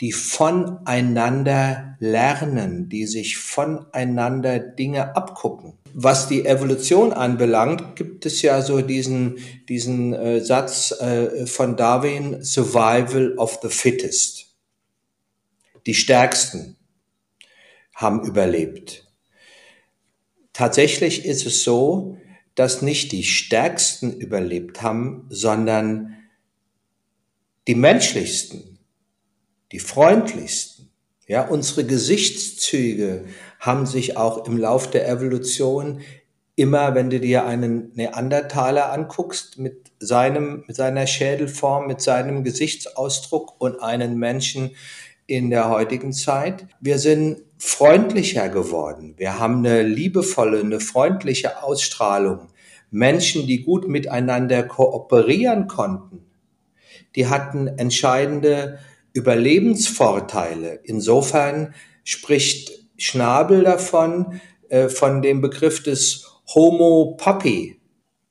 [0.00, 5.74] die voneinander lernen, die sich voneinander Dinge abgucken.
[5.92, 12.42] Was die Evolution anbelangt, gibt es ja so diesen, diesen äh, Satz äh, von Darwin,
[12.42, 14.46] Survival of the Fittest.
[15.86, 16.76] Die Stärksten
[17.94, 19.03] haben überlebt.
[20.54, 22.16] Tatsächlich ist es so,
[22.54, 26.16] dass nicht die Stärksten überlebt haben, sondern
[27.66, 28.78] die menschlichsten,
[29.72, 30.90] die freundlichsten.
[31.26, 33.24] Ja, unsere Gesichtszüge
[33.58, 36.02] haben sich auch im Lauf der Evolution
[36.54, 43.60] immer, wenn du dir einen Neandertaler anguckst, mit seinem, mit seiner Schädelform, mit seinem Gesichtsausdruck
[43.60, 44.76] und einen Menschen
[45.26, 46.66] in der heutigen Zeit.
[46.80, 49.14] Wir sind freundlicher geworden.
[49.16, 52.48] Wir haben eine liebevolle, eine freundliche Ausstrahlung.
[52.90, 56.26] Menschen, die gut miteinander kooperieren konnten,
[57.16, 58.78] die hatten entscheidende
[59.14, 60.80] Überlebensvorteile.
[60.84, 67.80] Insofern spricht Schnabel davon, äh, von dem Begriff des Homo Papi.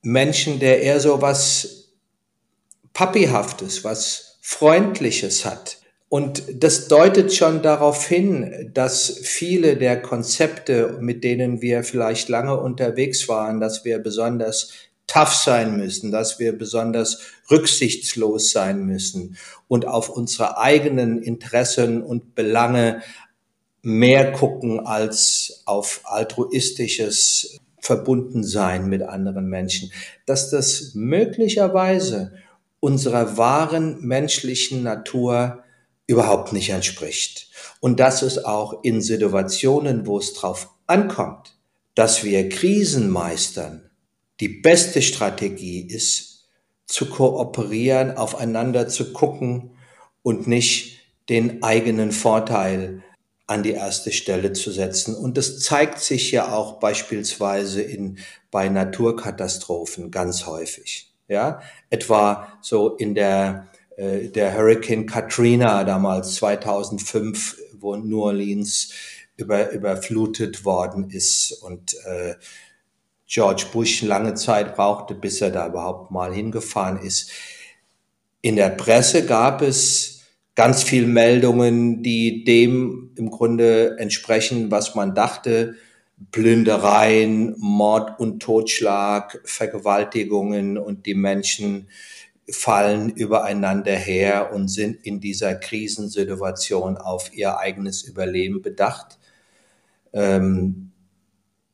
[0.04, 1.96] Menschen, der eher so was
[2.94, 5.83] Pappihaftes, was Freundliches hat.
[6.14, 12.55] Und das deutet schon darauf hin, dass viele der Konzepte, mit denen wir vielleicht lange
[12.55, 14.74] unterwegs waren, dass wir besonders
[15.07, 19.38] tough sein müssen, dass wir besonders rücksichtslos sein müssen
[19.68, 23.01] und auf unsere eigenen Interessen und Belange
[23.82, 29.91] mehr gucken als auf altruistisches Verbundensein mit anderen Menschen,
[30.28, 32.34] dass das möglicherweise
[32.80, 35.62] unserer wahren menschlichen Natur
[36.08, 37.49] überhaupt nicht entspricht.
[37.80, 41.58] Und dass es auch in Situationen, wo es drauf ankommt,
[41.95, 43.89] dass wir Krisen meistern,
[44.39, 46.49] die beste Strategie ist,
[46.86, 49.72] zu kooperieren, aufeinander zu gucken
[50.22, 50.99] und nicht
[51.30, 53.04] den eigenen Vorteil
[53.47, 55.16] an die erste Stelle zu setzen.
[55.16, 58.20] Und das zeigt sich ja auch beispielsweise in,
[58.51, 61.10] bei Naturkatastrophen ganz häufig.
[61.28, 68.91] Ja, etwa so in der äh, der Hurricane Katrina damals 2005, wo New Orleans
[69.38, 72.36] über, überflutet worden ist und äh,
[73.28, 77.32] George Bush lange Zeit brauchte, bis er da überhaupt mal hingefahren ist.
[78.41, 80.22] In der Presse gab es
[80.56, 85.76] ganz viel Meldungen, die dem im Grunde entsprechen, was man dachte.
[86.32, 91.89] Plündereien, Mord und Totschlag, Vergewaltigungen und die Menschen
[92.50, 99.18] fallen übereinander her und sind in dieser Krisensituation auf ihr eigenes Überleben bedacht.
[100.12, 100.91] Ähm,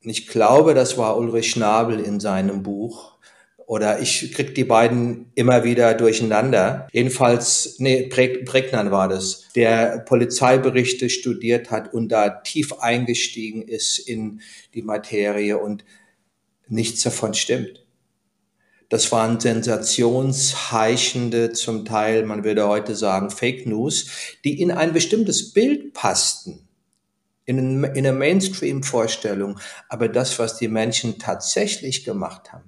[0.01, 3.17] ich glaube, das war Ulrich Schnabel in seinem Buch.
[3.65, 6.87] Oder ich krieg die beiden immer wieder durcheinander.
[6.91, 14.41] Jedenfalls, nee, Pregnan war das, der Polizeiberichte studiert hat und da tief eingestiegen ist in
[14.73, 15.85] die Materie und
[16.67, 17.85] nichts davon stimmt.
[18.89, 24.07] Das waren sensationsheischende, zum Teil, man würde heute sagen, Fake News,
[24.43, 26.67] die in ein bestimmtes Bild passten,
[27.45, 29.59] in, eine Mainstream-Vorstellung.
[29.89, 32.67] Aber das, was die Menschen tatsächlich gemacht haben,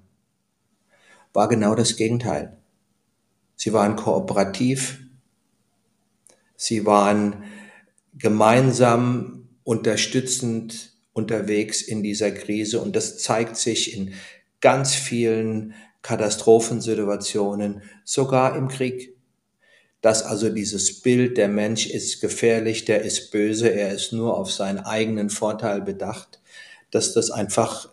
[1.34, 2.56] war genau das Gegenteil.
[3.56, 5.00] Sie waren kooperativ,
[6.56, 7.46] sie waren
[8.14, 14.14] gemeinsam unterstützend unterwegs in dieser Krise und das zeigt sich in
[14.60, 19.16] ganz vielen Katastrophensituationen, sogar im Krieg.
[20.02, 24.52] Dass also dieses Bild, der Mensch ist gefährlich, der ist böse, er ist nur auf
[24.52, 26.40] seinen eigenen Vorteil bedacht,
[26.90, 27.90] dass das einfach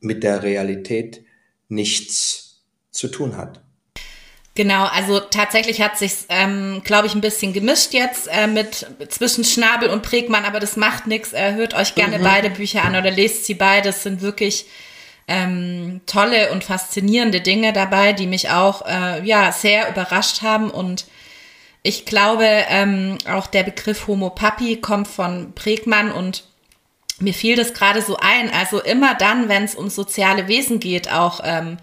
[0.00, 1.24] mit der Realität
[1.68, 2.62] nichts
[2.92, 3.60] zu tun hat.
[4.54, 9.44] Genau, also tatsächlich hat sich, ähm, glaube ich, ein bisschen gemischt jetzt äh, mit zwischen
[9.44, 11.32] Schnabel und Prägmann, aber das macht nichts.
[11.32, 12.22] Äh, hört euch gerne mhm.
[12.22, 13.88] beide Bücher an oder lest sie beide.
[13.88, 14.66] Es sind wirklich
[15.28, 21.06] ähm, tolle und faszinierende Dinge dabei, die mich auch äh, ja sehr überrascht haben und
[21.84, 26.44] ich glaube, ähm, auch der Begriff Homo Papi kommt von Pregmann und
[27.18, 28.52] mir fiel das gerade so ein.
[28.52, 31.78] Also immer dann, wenn es um soziale Wesen geht, auch ähm,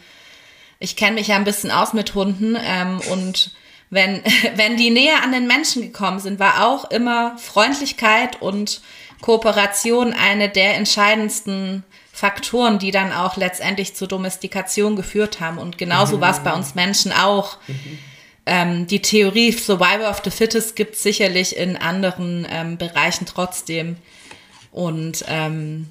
[0.79, 3.51] ich kenne mich ja ein bisschen aus mit Hunden ähm, und
[3.89, 4.23] wenn,
[4.55, 8.81] wenn die näher an den Menschen gekommen sind, war auch immer Freundlichkeit und
[9.21, 11.83] Kooperation eine der entscheidendsten
[12.19, 15.57] Faktoren, die dann auch letztendlich zur Domestikation geführt haben.
[15.57, 16.21] Und genauso mhm.
[16.21, 17.57] war es bei uns Menschen auch.
[17.67, 17.99] Mhm.
[18.45, 23.95] Ähm, die Theorie Survival of the Fittest gibt es sicherlich in anderen ähm, Bereichen trotzdem.
[24.73, 25.87] Und ähm,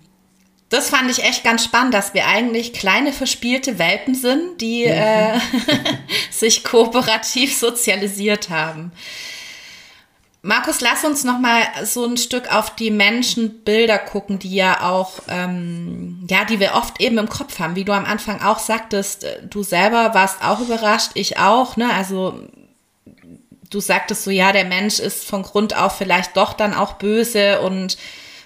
[0.69, 4.93] das fand ich echt ganz spannend, dass wir eigentlich kleine verspielte Welpen sind, die mhm.
[4.93, 5.41] äh,
[6.31, 8.93] sich kooperativ sozialisiert haben.
[10.43, 15.15] Markus, lass uns noch mal so ein Stück auf die Menschenbilder gucken, die ja auch,
[15.29, 17.75] ähm, ja, die wir oft eben im Kopf haben.
[17.75, 21.93] Wie du am Anfang auch sagtest, äh, du selber warst auch überrascht, ich auch, ne?
[21.93, 22.41] Also
[23.69, 27.61] du sagtest so, ja, der Mensch ist von Grund auf vielleicht doch dann auch böse
[27.61, 27.99] und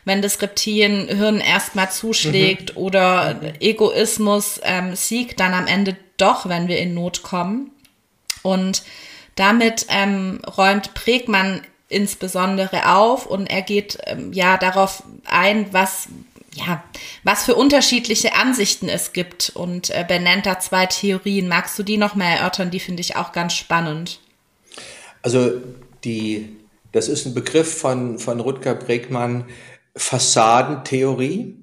[0.05, 2.82] wenn das Reptilienhirn erstmal zuschlägt mhm.
[2.82, 7.70] oder Egoismus ähm, siegt dann am Ende doch, wenn wir in Not kommen.
[8.43, 8.82] Und
[9.36, 11.62] damit ähm, räumt Pregmann
[11.93, 16.09] insbesondere auf und er geht ähm, ja darauf ein, was
[16.55, 16.84] ja,
[17.24, 21.49] was für unterschiedliche Ansichten es gibt und äh, benennt da zwei Theorien.
[21.49, 22.70] Magst du die noch mal erörtern?
[22.70, 24.20] Die finde ich auch ganz spannend.
[25.22, 25.62] Also
[26.05, 26.57] die,
[26.93, 29.47] das ist ein Begriff von, von Rutger Bregmann,
[29.97, 31.57] Fassadentheorie,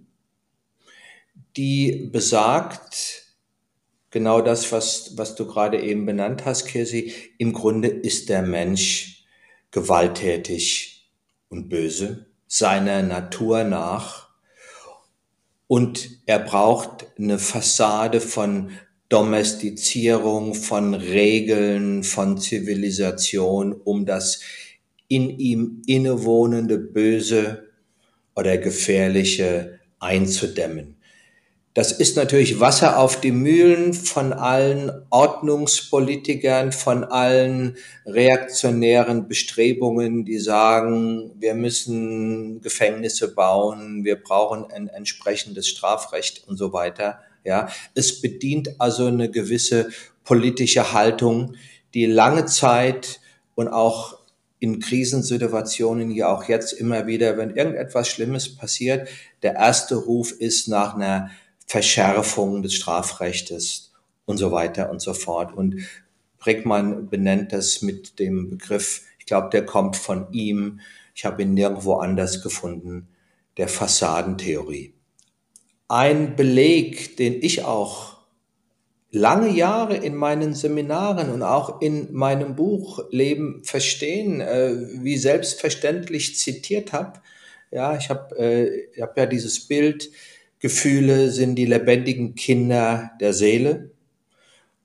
[1.57, 3.25] die besagt,
[4.11, 9.18] genau das, was, was du gerade eben benannt hast, Kirsi, im Grunde ist der Mensch
[9.71, 11.11] gewalttätig
[11.49, 14.29] und böse, seiner Natur nach.
[15.67, 18.71] Und er braucht eine Fassade von
[19.09, 24.41] Domestizierung, von Regeln, von Zivilisation, um das
[25.07, 27.69] in ihm innewohnende Böse
[28.35, 30.98] oder Gefährliche einzudämmen.
[31.75, 40.39] Das ist natürlich Wasser auf die Mühlen von allen Ordnungspolitikern, von allen reaktionären Bestrebungen, die
[40.39, 47.19] sagen, wir müssen Gefängnisse bauen, wir brauchen ein entsprechendes Strafrecht und so weiter.
[47.43, 49.89] Ja, es bedient also eine gewisse
[50.23, 51.55] politische Haltung,
[51.93, 53.19] die lange Zeit
[53.53, 54.17] und auch
[54.59, 59.07] in Krisensituationen ja auch jetzt immer wieder, wenn irgendetwas Schlimmes passiert,
[59.43, 61.29] der erste Ruf ist nach einer
[61.69, 63.91] Verschärfung des Strafrechtes
[64.25, 65.53] und so weiter und so fort.
[65.53, 65.87] Und
[66.39, 70.79] Brickmann benennt das mit dem Begriff, ich glaube, der kommt von ihm,
[71.13, 73.07] ich habe ihn nirgendwo anders gefunden,
[73.57, 74.95] der Fassadentheorie.
[75.87, 78.17] Ein Beleg, den ich auch
[79.11, 86.35] lange Jahre in meinen Seminaren und auch in meinem Buch Leben verstehen, äh, wie selbstverständlich
[86.35, 87.21] zitiert habe.
[87.69, 90.09] Ja, ich habe äh, ich hab ja dieses Bild,
[90.59, 93.91] Gefühle sind die lebendigen Kinder der Seele.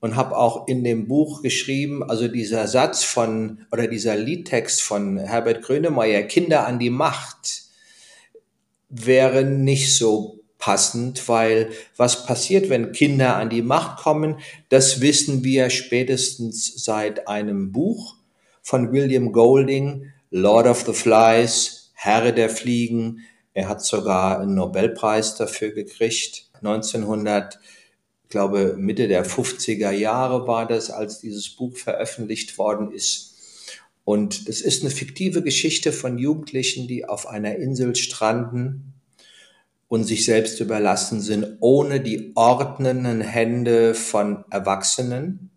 [0.00, 5.16] Und habe auch in dem Buch geschrieben, also dieser Satz von oder dieser Liedtext von
[5.16, 7.62] Herbert Grönemeyer, Kinder an die Macht,
[8.90, 15.42] wäre nicht so passend, weil was passiert, wenn Kinder an die Macht kommen, das wissen
[15.42, 18.16] wir spätestens seit einem Buch
[18.62, 23.20] von William Golding, Lord of the Flies, Herr der Fliegen,
[23.54, 26.50] er hat sogar einen Nobelpreis dafür gekriegt.
[26.54, 27.60] 1900,
[28.24, 33.30] ich glaube Mitte der 50er Jahre war das, als dieses Buch veröffentlicht worden ist.
[34.04, 38.92] Und es ist eine fiktive Geschichte von Jugendlichen, die auf einer Insel stranden
[39.86, 45.50] und sich selbst überlassen sind, ohne die ordnenden Hände von Erwachsenen.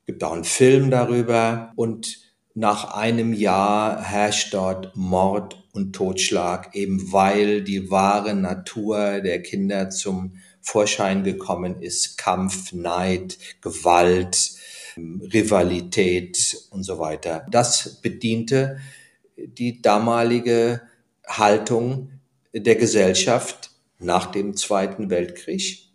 [0.00, 2.18] Es gibt auch einen Film darüber und
[2.54, 9.90] nach einem Jahr herrscht dort Mord und Totschlag, eben weil die wahre Natur der Kinder
[9.90, 12.18] zum Vorschein gekommen ist.
[12.18, 14.52] Kampf, Neid, Gewalt,
[14.96, 17.46] Rivalität und so weiter.
[17.50, 18.78] Das bediente
[19.36, 20.82] die damalige
[21.26, 22.10] Haltung
[22.52, 25.86] der Gesellschaft nach dem Zweiten Weltkrieg.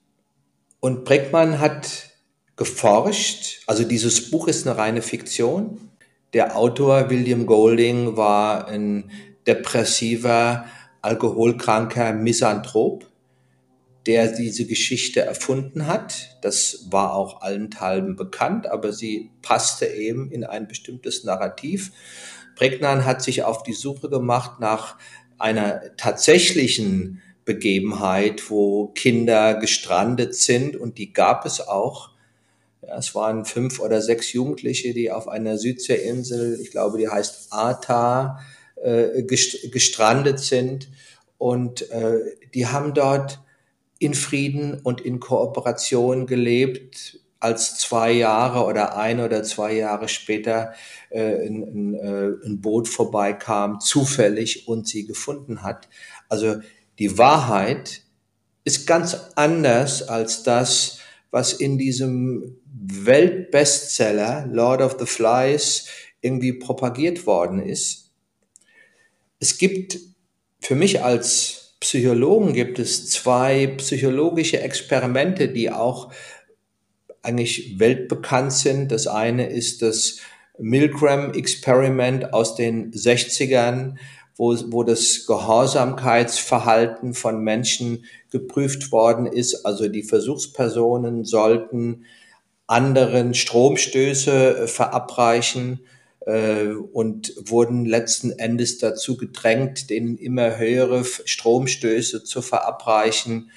[0.80, 2.10] Und Breckmann hat
[2.56, 5.90] geforscht, also dieses Buch ist eine reine Fiktion.
[6.34, 9.10] Der Autor William Golding war ein
[9.48, 10.66] depressiver,
[11.02, 13.06] alkoholkranker Misanthrop,
[14.06, 16.38] der diese Geschichte erfunden hat.
[16.42, 21.92] Das war auch allenthalben bekannt, aber sie passte eben in ein bestimmtes Narrativ.
[22.56, 24.98] Bregnan hat sich auf die Suche gemacht nach
[25.38, 32.12] einer tatsächlichen Begebenheit, wo Kinder gestrandet sind und die gab es auch.
[32.82, 38.40] Es waren fünf oder sechs Jugendliche, die auf einer Südseeinsel, ich glaube, die heißt Ata,
[38.86, 40.90] äh, gestrandet sind
[41.38, 42.20] und äh,
[42.54, 43.40] die haben dort
[44.00, 50.74] in Frieden und in Kooperation gelebt, als zwei Jahre oder ein oder zwei Jahre später
[51.10, 55.88] äh, ein, ein, äh, ein Boot vorbeikam, zufällig und sie gefunden hat.
[56.30, 56.56] Also
[56.98, 58.02] die Wahrheit
[58.64, 65.88] ist ganz anders als das, was in diesem Weltbestseller Lord of the Flies
[66.22, 68.05] irgendwie propagiert worden ist.
[69.40, 70.00] Es gibt
[70.60, 76.12] für mich als Psychologen gibt es zwei psychologische Experimente, die auch
[77.22, 78.92] eigentlich weltbekannt sind.
[78.92, 80.18] Das eine ist das
[80.58, 83.98] Milgram-Experiment aus den 60ern,
[84.36, 89.66] wo, wo das Gehorsamkeitsverhalten von Menschen geprüft worden ist.
[89.66, 92.06] Also die Versuchspersonen sollten
[92.68, 95.82] anderen Stromstöße verabreichen
[96.26, 103.52] und wurden letzten Endes dazu gedrängt, denen immer höhere Stromstöße zu verabreichen,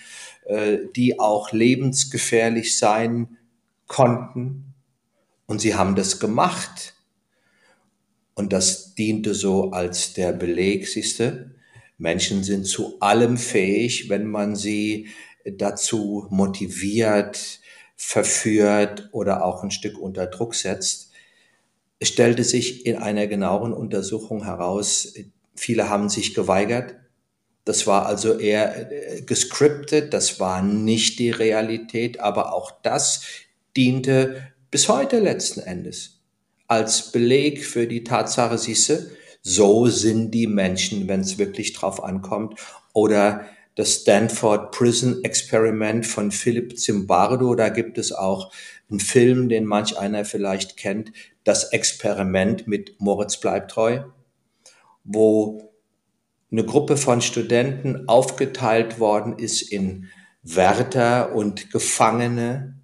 [0.44, 3.38] äh, die auch lebensgefährlich sein
[3.86, 4.74] konnten.
[5.46, 6.94] Und sie haben das gemacht.
[8.34, 11.54] Und das diente so als der Beleg, siehste,
[11.96, 15.08] Menschen sind zu allem fähig, wenn man sie
[15.44, 17.60] dazu motiviert,
[17.96, 21.07] verführt oder auch ein Stück unter Druck setzt.
[21.98, 25.14] Es stellte sich in einer genaueren Untersuchung heraus,
[25.54, 26.94] viele haben sich geweigert.
[27.64, 33.22] Das war also eher äh, gescriptet, das war nicht die Realität, aber auch das
[33.76, 36.18] diente bis heute letzten Endes
[36.68, 39.10] als Beleg für die Tatsache, siehste,
[39.42, 42.60] so sind die Menschen, wenn es wirklich drauf ankommt,
[42.92, 47.54] oder das Stanford Prison Experiment von Philip Zimbardo.
[47.54, 48.52] Da gibt es auch
[48.90, 51.12] einen Film, den manch einer vielleicht kennt,
[51.44, 54.02] das Experiment mit Moritz Bleibtreu,
[55.04, 55.72] wo
[56.50, 60.08] eine Gruppe von Studenten aufgeteilt worden ist in
[60.42, 62.78] Wärter und Gefangene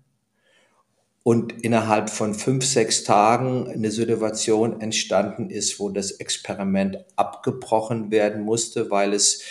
[1.22, 8.42] und innerhalb von fünf, sechs Tagen eine Situation entstanden ist, wo das Experiment abgebrochen werden
[8.42, 9.42] musste, weil es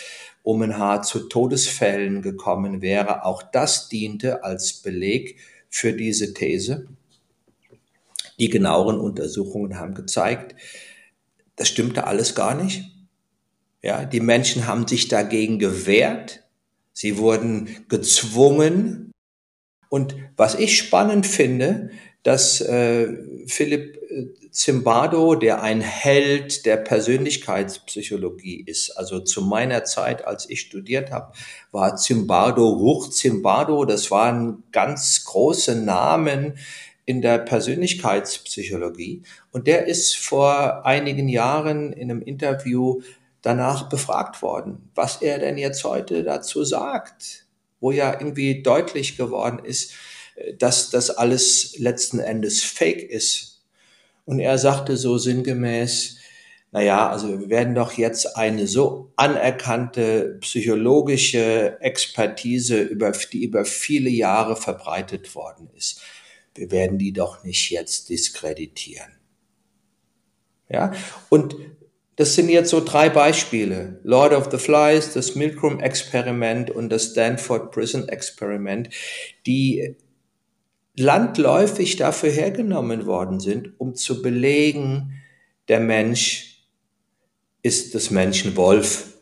[0.44, 3.24] um ein Haar zu Todesfällen gekommen wäre.
[3.24, 5.38] Auch das diente als Beleg
[5.74, 6.86] für diese These.
[8.38, 10.54] Die genaueren Untersuchungen haben gezeigt,
[11.56, 12.92] das stimmte alles gar nicht.
[13.82, 16.44] Ja, die Menschen haben sich dagegen gewehrt.
[16.92, 19.10] Sie wurden gezwungen.
[19.88, 21.90] Und was ich spannend finde,
[22.24, 23.08] dass äh,
[23.46, 30.62] Philipp äh, Zimbardo, der ein Held der Persönlichkeitspsychologie ist, also zu meiner Zeit, als ich
[30.62, 31.32] studiert habe,
[31.70, 36.56] war Zimbardo, Ruch Zimbardo, das waren ganz große Namen
[37.04, 39.22] in der Persönlichkeitspsychologie.
[39.52, 43.02] Und der ist vor einigen Jahren in einem Interview
[43.42, 47.46] danach befragt worden, was er denn jetzt heute dazu sagt,
[47.80, 49.92] wo ja irgendwie deutlich geworden ist,
[50.58, 53.62] dass das alles letzten Endes fake ist.
[54.24, 56.18] Und er sagte so sinngemäß,
[56.72, 64.10] naja, also wir werden doch jetzt eine so anerkannte psychologische Expertise, über, die über viele
[64.10, 66.00] Jahre verbreitet worden ist.
[66.56, 69.12] Wir werden die doch nicht jetzt diskreditieren.
[70.68, 70.92] Ja,
[71.28, 71.54] und
[72.16, 74.00] das sind jetzt so drei Beispiele.
[74.02, 78.88] Lord of the Flies, das Milgram Experiment und das Stanford Prison Experiment,
[79.46, 79.96] die
[80.96, 85.22] landläufig dafür hergenommen worden sind, um zu belegen,
[85.68, 86.68] der Mensch
[87.62, 89.14] ist des Menschen Wolf.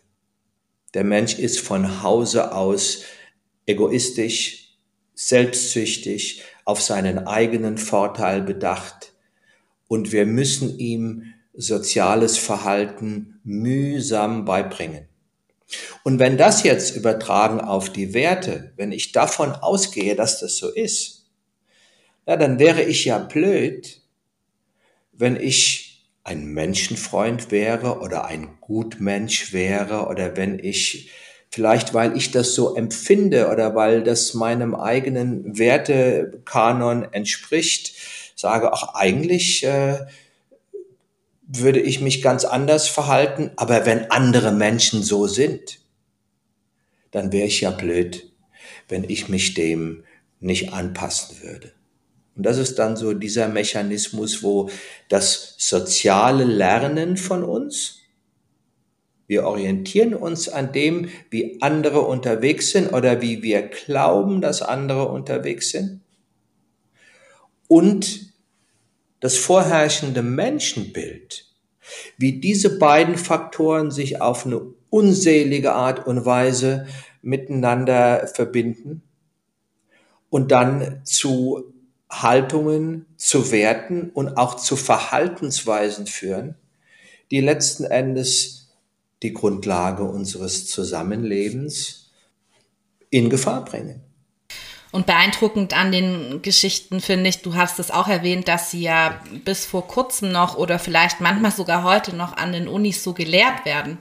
[0.94, 3.04] Der Mensch ist von Hause aus
[3.66, 4.76] egoistisch,
[5.14, 9.12] selbstsüchtig, auf seinen eigenen Vorteil bedacht.
[9.88, 15.06] Und wir müssen ihm soziales Verhalten mühsam beibringen.
[16.02, 20.68] Und wenn das jetzt übertragen auf die Werte, wenn ich davon ausgehe, dass das so
[20.68, 21.21] ist,
[22.26, 24.00] ja, dann wäre ich ja blöd,
[25.12, 31.10] wenn ich ein Menschenfreund wäre oder ein Gutmensch wäre oder wenn ich
[31.50, 37.94] vielleicht, weil ich das so empfinde oder weil das meinem eigenen Wertekanon entspricht,
[38.36, 40.06] sage, ach eigentlich äh,
[41.42, 45.80] würde ich mich ganz anders verhalten, aber wenn andere Menschen so sind,
[47.10, 48.32] dann wäre ich ja blöd,
[48.88, 50.04] wenn ich mich dem
[50.40, 51.72] nicht anpassen würde.
[52.34, 54.70] Und das ist dann so dieser Mechanismus, wo
[55.08, 57.98] das soziale Lernen von uns,
[59.26, 65.08] wir orientieren uns an dem, wie andere unterwegs sind oder wie wir glauben, dass andere
[65.08, 66.00] unterwegs sind.
[67.68, 68.32] Und
[69.20, 71.46] das vorherrschende Menschenbild,
[72.18, 74.60] wie diese beiden Faktoren sich auf eine
[74.90, 76.86] unselige Art und Weise
[77.22, 79.02] miteinander verbinden
[80.28, 81.71] und dann zu
[82.12, 86.54] Haltungen zu Werten und auch zu Verhaltensweisen führen,
[87.30, 88.68] die letzten Endes
[89.22, 92.10] die Grundlage unseres Zusammenlebens
[93.10, 94.02] in Gefahr bringen.
[94.90, 99.18] Und beeindruckend an den Geschichten finde ich, du hast es auch erwähnt, dass sie ja
[99.42, 103.64] bis vor kurzem noch oder vielleicht manchmal sogar heute noch an den Unis so gelehrt
[103.64, 103.96] werden.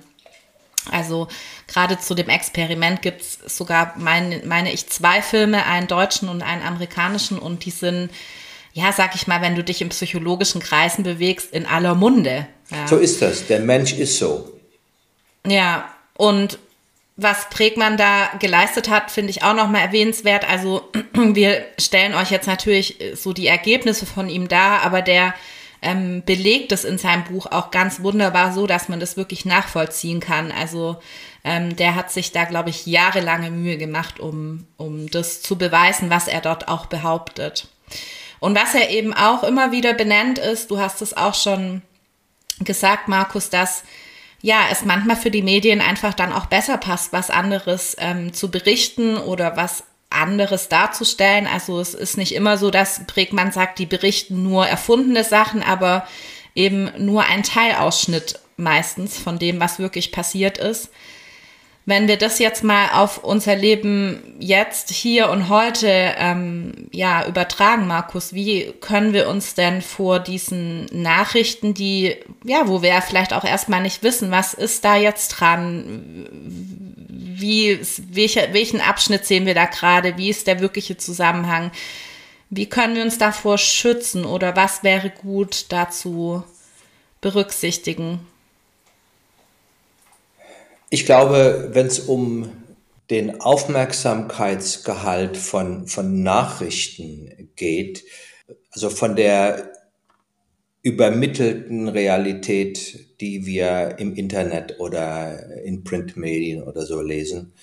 [0.89, 1.27] Also
[1.67, 6.41] gerade zu dem Experiment gibt es sogar, meine, meine ich, zwei Filme, einen deutschen und
[6.41, 8.09] einen amerikanischen und die sind,
[8.73, 12.47] ja, sag ich mal, wenn du dich in psychologischen Kreisen bewegst, in aller Munde.
[12.69, 12.87] Ja.
[12.87, 14.59] So ist das, der Mensch ist so.
[15.45, 16.57] Ja, und
[17.17, 20.49] was Prägmann da geleistet hat, finde ich auch nochmal erwähnenswert.
[20.49, 25.35] Also wir stellen euch jetzt natürlich so die Ergebnisse von ihm dar, aber der
[25.81, 30.19] ähm, belegt es in seinem Buch auch ganz wunderbar so, dass man das wirklich nachvollziehen
[30.19, 30.51] kann.
[30.51, 30.97] Also
[31.43, 36.09] ähm, der hat sich da, glaube ich, jahrelange Mühe gemacht, um, um das zu beweisen,
[36.09, 37.67] was er dort auch behauptet.
[38.39, 41.81] Und was er eben auch immer wieder benennt ist, du hast es auch schon
[42.59, 43.83] gesagt, Markus, dass
[44.43, 48.49] ja, es manchmal für die Medien einfach dann auch besser passt, was anderes ähm, zu
[48.49, 51.47] berichten oder was anderes darzustellen.
[51.47, 56.07] Also es ist nicht immer so, dass Bregmann sagt, die berichten nur erfundene Sachen, aber
[56.55, 60.89] eben nur ein Teilausschnitt meistens von dem, was wirklich passiert ist.
[61.85, 67.87] Wenn wir das jetzt mal auf unser Leben jetzt, hier und heute ähm, ja, übertragen,
[67.87, 73.43] Markus, wie können wir uns denn vor diesen Nachrichten, die, ja, wo wir vielleicht auch
[73.43, 76.27] erstmal nicht wissen, was ist da jetzt dran,
[77.09, 77.79] wie,
[78.11, 80.17] welche, welchen Abschnitt sehen wir da gerade?
[80.17, 81.71] Wie ist der wirkliche Zusammenhang?
[82.51, 86.43] Wie können wir uns davor schützen oder was wäre gut dazu
[87.21, 88.19] berücksichtigen?
[90.93, 92.51] Ich glaube, wenn es um
[93.09, 98.03] den Aufmerksamkeitsgehalt von, von Nachrichten geht,
[98.71, 99.71] also von der
[100.81, 107.53] übermittelten Realität, die wir im Internet oder in Printmedien oder so lesen,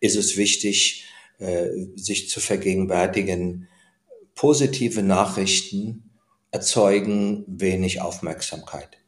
[0.00, 1.06] ist es wichtig,
[1.38, 3.68] äh, sich zu vergegenwärtigen,
[4.34, 6.10] positive Nachrichten
[6.50, 8.98] erzeugen wenig Aufmerksamkeit.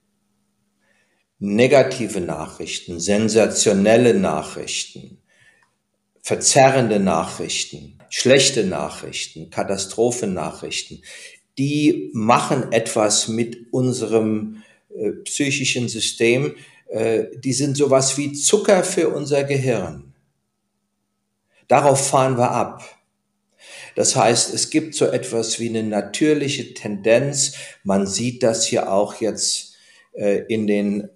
[1.38, 5.18] Negative Nachrichten, sensationelle Nachrichten,
[6.20, 11.02] verzerrende Nachrichten, schlechte Nachrichten, Katastrophennachrichten,
[11.58, 14.62] die machen etwas mit unserem
[14.96, 16.54] äh, psychischen System.
[16.88, 20.14] Äh, die sind sowas wie Zucker für unser Gehirn.
[21.66, 22.98] Darauf fahren wir ab.
[23.96, 27.54] Das heißt, es gibt so etwas wie eine natürliche Tendenz.
[27.82, 29.74] Man sieht das hier auch jetzt
[30.12, 31.10] äh, in den,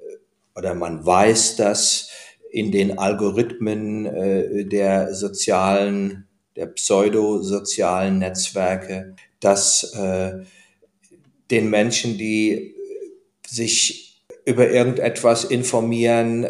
[0.54, 2.08] oder man weiß das
[2.50, 10.44] in den Algorithmen äh, der sozialen, der pseudosozialen Netzwerke, dass äh,
[11.50, 12.74] den Menschen, die
[13.46, 16.42] sich über irgendetwas informieren,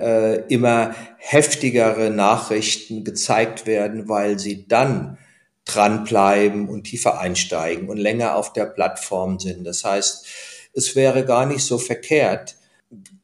[0.48, 5.18] immer heftigere Nachrichten gezeigt werden, weil sie dann
[5.64, 9.64] dranbleiben und tiefer einsteigen und länger auf der Plattform sind.
[9.64, 10.26] Das heißt,
[10.74, 12.56] es wäre gar nicht so verkehrt,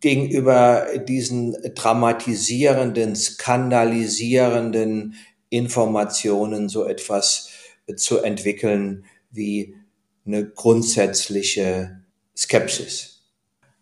[0.00, 5.14] gegenüber diesen dramatisierenden, skandalisierenden
[5.50, 7.50] Informationen so etwas
[7.96, 9.74] zu entwickeln wie
[10.26, 12.02] eine grundsätzliche
[12.36, 13.24] Skepsis.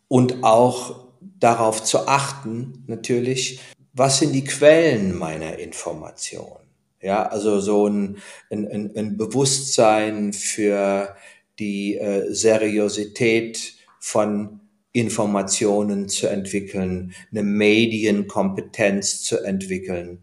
[0.08, 3.60] Und auch darauf zu achten, natürlich,
[3.92, 6.58] was sind die Quellen meiner Information?
[7.02, 8.18] Ja, also so ein,
[8.50, 11.14] ein, ein Bewusstsein für
[11.58, 14.60] die äh, Seriosität von
[14.96, 20.22] Informationen zu entwickeln, eine Medienkompetenz zu entwickeln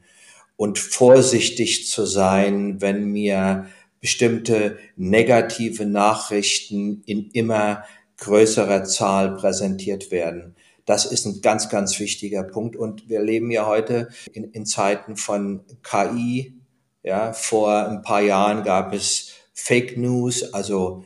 [0.55, 3.67] und vorsichtig zu sein, wenn mir
[4.01, 7.83] bestimmte negative Nachrichten in immer
[8.17, 10.55] größerer Zahl präsentiert werden.
[10.85, 12.75] Das ist ein ganz, ganz wichtiger Punkt.
[12.75, 16.55] Und wir leben ja heute in, in Zeiten von KI,
[17.03, 21.03] ja, vor ein paar Jahren gab es Fake News, also,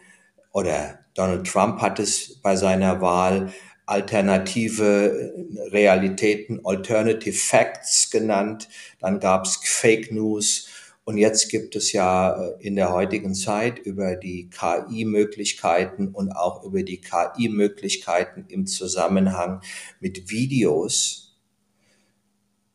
[0.52, 3.52] oder Donald Trump hat es bei seiner Wahl
[3.88, 5.34] alternative
[5.72, 8.70] Realitäten, Alternative Facts genannt.
[9.00, 10.68] Dann gab es Fake News.
[11.06, 16.64] Und jetzt gibt es ja äh, in der heutigen Zeit über die KI-Möglichkeiten und auch
[16.64, 19.62] über die KI-Möglichkeiten im Zusammenhang
[20.00, 21.40] mit Videos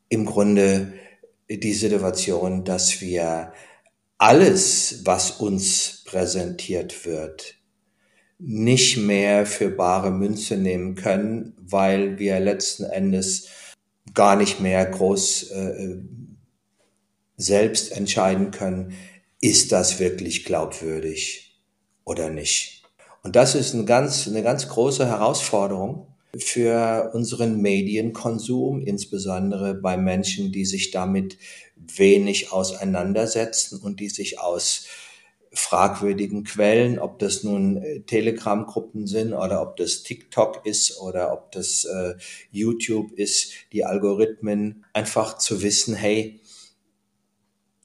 [0.09, 0.95] im Grunde
[1.49, 3.53] die Situation, dass wir
[4.18, 7.61] alles, was uns präsentiert wird,
[8.45, 13.49] nicht mehr für bare Münze nehmen können, weil wir letzten Endes
[14.14, 15.97] gar nicht mehr groß äh,
[17.36, 18.95] selbst entscheiden können,
[19.40, 21.61] ist das wirklich glaubwürdig
[22.05, 22.82] oder nicht.
[23.22, 30.51] Und das ist eine ganz, eine ganz große Herausforderung, für unseren Medienkonsum, insbesondere bei Menschen,
[30.51, 31.36] die sich damit
[31.76, 34.86] wenig auseinandersetzen und die sich aus
[35.53, 41.53] fragwürdigen Quellen, ob das nun äh, Telegram-Gruppen sind oder ob das TikTok ist oder ob
[41.53, 42.14] das äh,
[42.50, 46.40] YouTube ist, die Algorithmen, einfach zu wissen, hey,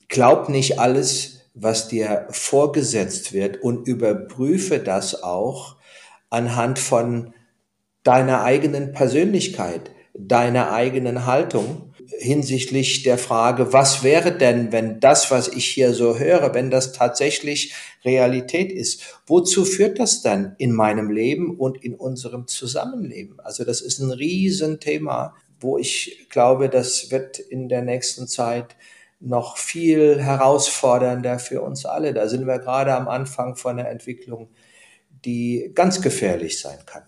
[0.07, 5.75] glaub nicht alles, was dir vorgesetzt wird und überprüfe das auch
[6.29, 7.33] anhand von
[8.03, 11.86] deiner eigenen Persönlichkeit, deiner eigenen Haltung
[12.19, 16.93] hinsichtlich der Frage, was wäre denn, wenn das, was ich hier so höre, wenn das
[16.93, 23.39] tatsächlich Realität ist, wozu führt das dann in meinem Leben und in unserem Zusammenleben?
[23.39, 28.75] Also das ist ein Riesenthema, wo ich glaube, das wird in der nächsten Zeit
[29.19, 32.13] noch viel herausfordernder für uns alle.
[32.13, 34.49] Da sind wir gerade am Anfang von einer Entwicklung,
[35.25, 37.03] die ganz gefährlich sein kann.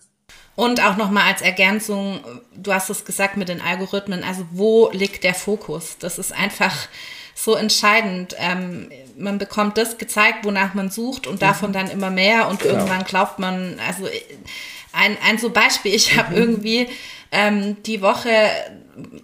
[0.60, 2.20] Und auch nochmal als Ergänzung,
[2.53, 5.97] du hast es gesagt mit den Algorithmen, also wo liegt der Fokus?
[5.99, 6.76] Das ist einfach
[7.34, 8.36] so entscheidend.
[8.38, 11.74] Ähm, man bekommt das gezeigt, wonach man sucht und davon mhm.
[11.76, 12.74] dann immer mehr und genau.
[12.74, 14.10] irgendwann glaubt man, also
[14.91, 16.38] ein, ein so Beispiel, ich habe mhm.
[16.38, 16.89] irgendwie
[17.32, 18.30] ähm, die Woche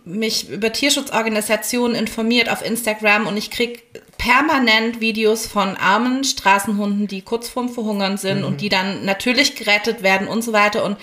[0.06, 3.84] mich über Tierschutzorganisationen informiert auf Instagram und ich krieg
[4.18, 8.46] permanent Videos von armen Straßenhunden, die kurz vorm Verhungern sind mhm.
[8.46, 10.84] und die dann natürlich gerettet werden und so weiter.
[10.84, 10.98] Und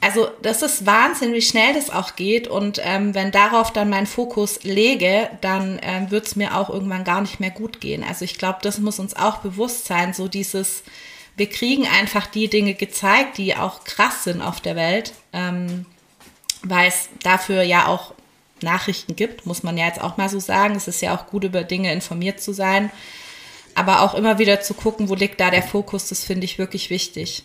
[0.00, 2.48] also das ist Wahnsinn, wie schnell das auch geht.
[2.48, 7.04] Und ähm, wenn darauf dann mein Fokus lege, dann ähm, wird es mir auch irgendwann
[7.04, 8.02] gar nicht mehr gut gehen.
[8.02, 10.82] Also ich glaube, das muss uns auch bewusst sein, so dieses,
[11.36, 15.84] wir kriegen einfach die Dinge gezeigt, die auch krass sind auf der Welt, ähm,
[16.62, 18.14] weil es dafür ja auch
[18.62, 20.74] Nachrichten gibt, muss man ja jetzt auch mal so sagen.
[20.76, 22.90] Es ist ja auch gut, über Dinge informiert zu sein.
[23.74, 26.90] Aber auch immer wieder zu gucken, wo liegt da der Fokus, das finde ich wirklich
[26.90, 27.44] wichtig.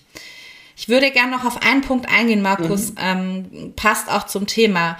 [0.76, 2.98] Ich würde gerne noch auf einen Punkt eingehen, Markus, mhm.
[3.00, 4.98] ähm, passt auch zum Thema.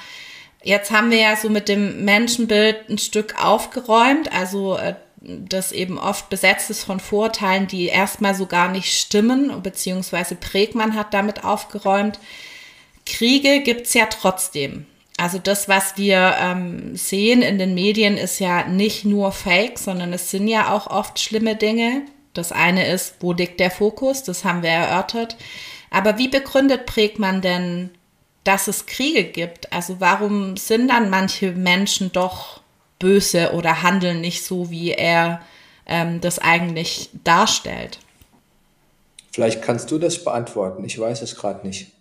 [0.64, 5.98] Jetzt haben wir ja so mit dem Menschenbild ein Stück aufgeräumt, also äh, das eben
[5.98, 11.44] oft besetzt ist von Vorurteilen, die erstmal so gar nicht stimmen, beziehungsweise Prägmann hat damit
[11.44, 12.20] aufgeräumt.
[13.06, 14.86] Kriege gibt's ja trotzdem.
[15.18, 20.12] Also das, was wir ähm, sehen in den Medien, ist ja nicht nur Fake, sondern
[20.12, 22.04] es sind ja auch oft schlimme Dinge.
[22.34, 24.24] Das eine ist, wo liegt der Fokus?
[24.24, 25.38] Das haben wir erörtert.
[25.90, 27.92] Aber wie begründet prägt man denn,
[28.44, 29.72] dass es Kriege gibt?
[29.72, 32.62] Also warum sind dann manche Menschen doch
[33.00, 35.42] böse oder handeln nicht so, wie er
[35.86, 38.00] ähm, das eigentlich darstellt?
[39.32, 40.84] Vielleicht kannst du das beantworten.
[40.84, 41.92] Ich weiß es gerade nicht.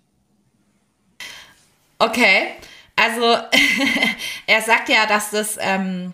[1.99, 2.49] Okay,
[2.97, 3.23] also
[4.47, 6.13] er sagt ja, dass das ähm,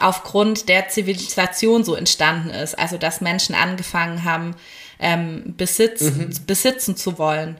[0.00, 2.78] aufgrund der Zivilisation so entstanden ist.
[2.78, 4.54] Also dass Menschen angefangen haben,
[4.98, 6.30] ähm, Besitz, mhm.
[6.46, 7.56] besitzen zu wollen.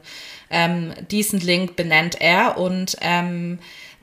[0.51, 3.59] Ähm, diesen Link benennt er und ähm,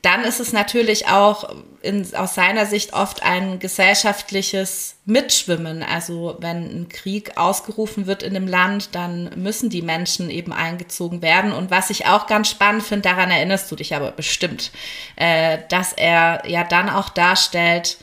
[0.06, 1.52] dann ist es natürlich auch
[1.82, 5.82] in, aus seiner Sicht oft ein gesellschaftliches Mitschwimmen.
[5.82, 11.22] Also wenn ein Krieg ausgerufen wird in einem Land, dann müssen die Menschen eben eingezogen
[11.22, 11.50] werden.
[11.50, 14.70] Und was ich auch ganz spannend finde, daran erinnerst du dich aber bestimmt,
[15.16, 17.96] äh, dass er ja dann auch darstellt,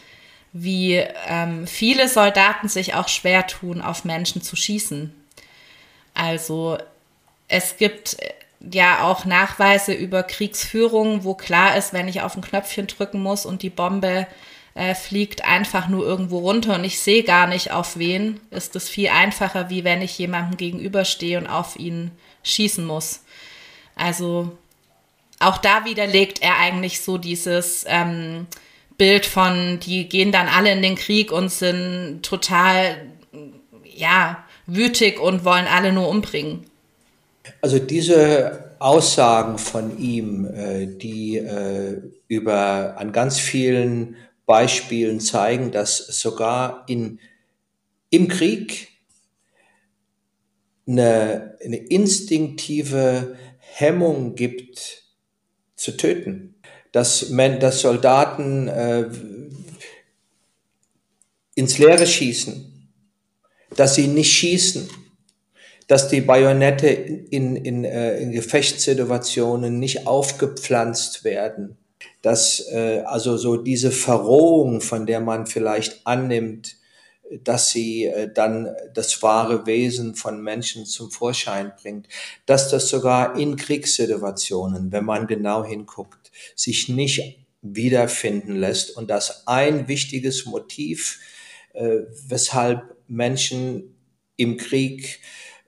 [0.51, 5.16] wie ähm, viele Soldaten sich auch schwer tun, auf Menschen zu schießen.
[6.14, 6.78] Also
[7.47, 8.18] es gibt
[8.72, 13.45] ja auch Nachweise über Kriegsführung, wo klar ist, wenn ich auf ein Knöpfchen drücken muss
[13.45, 14.28] und die Bombe
[14.76, 18.89] äh, fliegt einfach nur irgendwo runter und ich sehe gar nicht auf wen, ist das
[18.89, 22.11] viel einfacher, wie wenn ich jemandem gegenüberstehe und auf ihn
[22.43, 23.24] schießen muss.
[23.95, 24.57] Also
[25.39, 28.47] auch da widerlegt er eigentlich so dieses ähm,
[28.97, 33.07] Bild von, die gehen dann alle in den Krieg und sind total,
[33.84, 36.66] ja, wütig und wollen alle nur umbringen.
[37.62, 44.16] Also diese Aussagen von ihm, äh, die äh, über an ganz vielen
[44.46, 47.20] Beispielen zeigen, dass sogar in,
[48.10, 48.89] im Krieg
[50.86, 55.04] eine, eine instinktive Hemmung gibt,
[55.76, 56.56] zu töten.
[56.91, 59.10] Dass, dass Soldaten äh,
[61.56, 62.89] ins Leere schießen,
[63.76, 64.89] dass sie nicht schießen,
[65.94, 71.78] dass die Bajonette in, in, äh, in Gefechtssituationen nicht aufgepflanzt werden,
[72.24, 76.78] dass äh, also so diese Verrohung, von der man vielleicht annimmt,
[77.44, 82.08] dass sie äh, dann das wahre Wesen von Menschen zum Vorschein bringt,
[82.48, 88.98] dass das sogar in Kriegssituationen, wenn man genau hinguckt, sich nicht wiederfinden lässt.
[88.98, 91.20] Und dass ein wichtiges Motiv,
[91.74, 93.94] äh, weshalb Menschen
[94.38, 95.20] im Krieg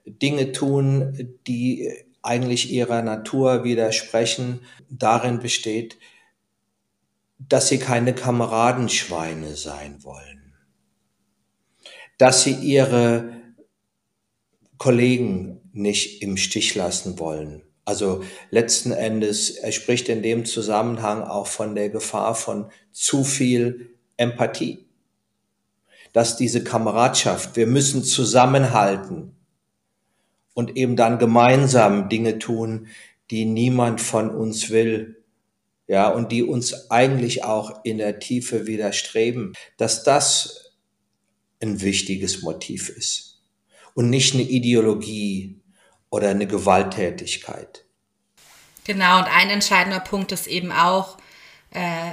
[0.06, 1.92] Dinge tun, die
[2.22, 5.98] eigentlich ihrer Natur widersprechen, darin besteht,
[7.38, 10.54] dass sie keine Kameradenschweine sein wollen,
[12.18, 13.32] dass sie ihre
[14.78, 17.62] Kollegen nicht im Stich lassen wollen.
[17.84, 23.96] Also letzten Endes, er spricht in dem Zusammenhang auch von der Gefahr von zu viel
[24.16, 24.88] Empathie.
[26.12, 29.35] Dass diese Kameradschaft, wir müssen zusammenhalten,
[30.56, 32.88] und eben dann gemeinsam Dinge tun,
[33.30, 35.22] die niemand von uns will,
[35.86, 40.72] ja, und die uns eigentlich auch in der Tiefe widerstreben, dass das
[41.62, 43.42] ein wichtiges Motiv ist
[43.92, 45.60] und nicht eine Ideologie
[46.08, 47.84] oder eine Gewalttätigkeit.
[48.84, 51.18] Genau, und ein entscheidender Punkt ist eben auch,
[51.72, 52.12] äh,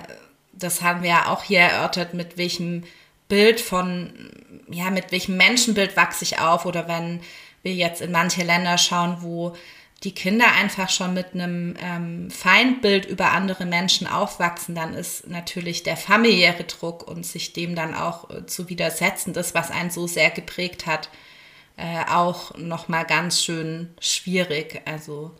[0.52, 2.84] das haben wir ja auch hier erörtert, mit welchem
[3.30, 4.32] Bild von,
[4.70, 7.22] ja, mit welchem Menschenbild wachse ich auf oder wenn
[7.64, 9.56] wir jetzt in manche Länder schauen, wo
[10.04, 15.84] die Kinder einfach schon mit einem ähm, Feindbild über andere Menschen aufwachsen, dann ist natürlich
[15.84, 20.06] der familiäre Druck und sich dem dann auch äh, zu widersetzen, das, was einen so
[20.06, 21.10] sehr geprägt hat,
[21.78, 24.82] äh, auch nochmal ganz schön schwierig.
[24.86, 25.32] Also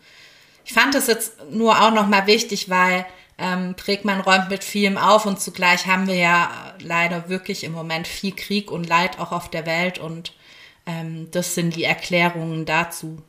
[0.66, 3.06] ich fand es jetzt nur auch nochmal wichtig, weil
[3.38, 8.08] ähm, Prägmann räumt mit vielem auf und zugleich haben wir ja leider wirklich im Moment
[8.08, 10.34] viel Krieg und Leid auch auf der Welt und
[10.86, 13.22] ähm, das sind die Erklärungen dazu.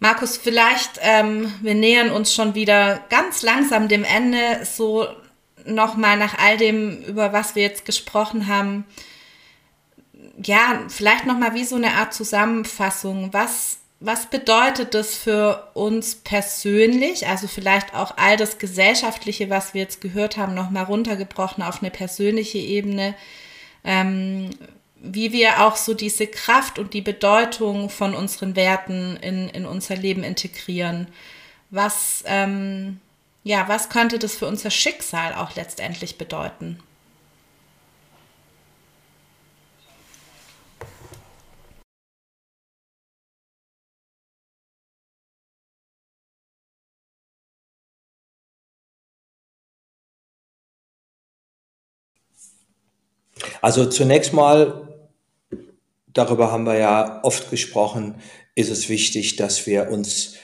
[0.00, 5.08] Markus, vielleicht, ähm, wir nähern uns schon wieder ganz langsam dem Ende, so
[5.64, 8.84] nochmal nach all dem, über was wir jetzt gesprochen haben.
[10.42, 13.32] Ja, vielleicht nochmal wie so eine Art Zusammenfassung.
[13.32, 17.26] Was, was bedeutet das für uns persönlich?
[17.26, 21.90] Also vielleicht auch all das Gesellschaftliche, was wir jetzt gehört haben, nochmal runtergebrochen auf eine
[21.90, 23.16] persönliche Ebene.
[23.88, 24.50] Ähm,
[25.00, 29.96] wie wir auch so diese Kraft und die Bedeutung von unseren Werten in, in unser
[29.96, 31.08] Leben integrieren.
[31.70, 33.00] Was, ähm,
[33.44, 36.78] ja, was könnte das für unser Schicksal auch letztendlich bedeuten?
[53.60, 54.88] Also zunächst mal
[56.12, 58.16] darüber haben wir ja oft gesprochen,
[58.54, 60.34] ist es wichtig, dass wir uns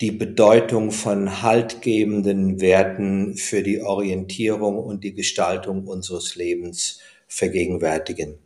[0.00, 6.98] die Bedeutung von haltgebenden Werten für die Orientierung und die Gestaltung unseres Lebens
[7.28, 8.38] vergegenwärtigen.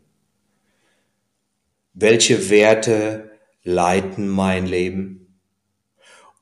[1.95, 3.31] Welche Werte
[3.63, 5.39] leiten mein Leben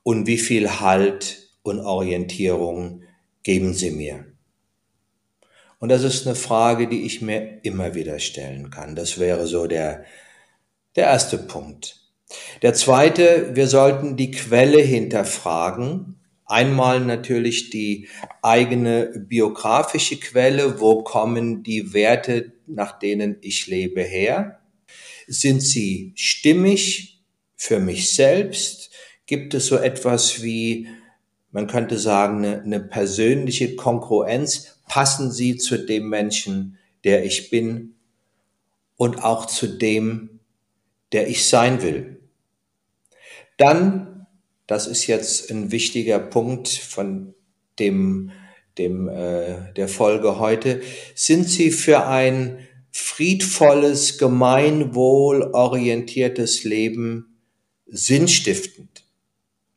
[0.03, 3.03] und wie viel Halt und Orientierung
[3.41, 4.34] geben sie mir?
[5.79, 8.95] Und das ist eine Frage, die ich mir immer wieder stellen kann.
[8.95, 10.05] Das wäre so der
[10.95, 12.01] der erste Punkt.
[12.61, 16.19] Der zweite, wir sollten die Quelle hinterfragen.
[16.45, 18.07] Einmal natürlich die
[18.41, 20.79] eigene biografische Quelle.
[20.79, 24.61] Wo kommen die Werte, nach denen ich lebe, her?
[25.27, 27.23] Sind sie stimmig
[27.55, 28.91] für mich selbst?
[29.25, 30.87] Gibt es so etwas wie,
[31.51, 34.74] man könnte sagen, eine, eine persönliche Kongruenz?
[34.87, 37.95] Passen sie zu dem Menschen, der ich bin
[38.97, 40.39] und auch zu dem,
[41.11, 42.19] der ich sein will.
[43.57, 44.27] Dann,
[44.67, 47.33] das ist jetzt ein wichtiger Punkt von
[47.79, 48.31] dem,
[48.77, 50.81] dem, äh, der Folge heute,
[51.13, 52.59] sind Sie für ein
[52.91, 57.37] friedvolles, gemeinwohlorientiertes Leben
[57.87, 58.94] sinnstiftend.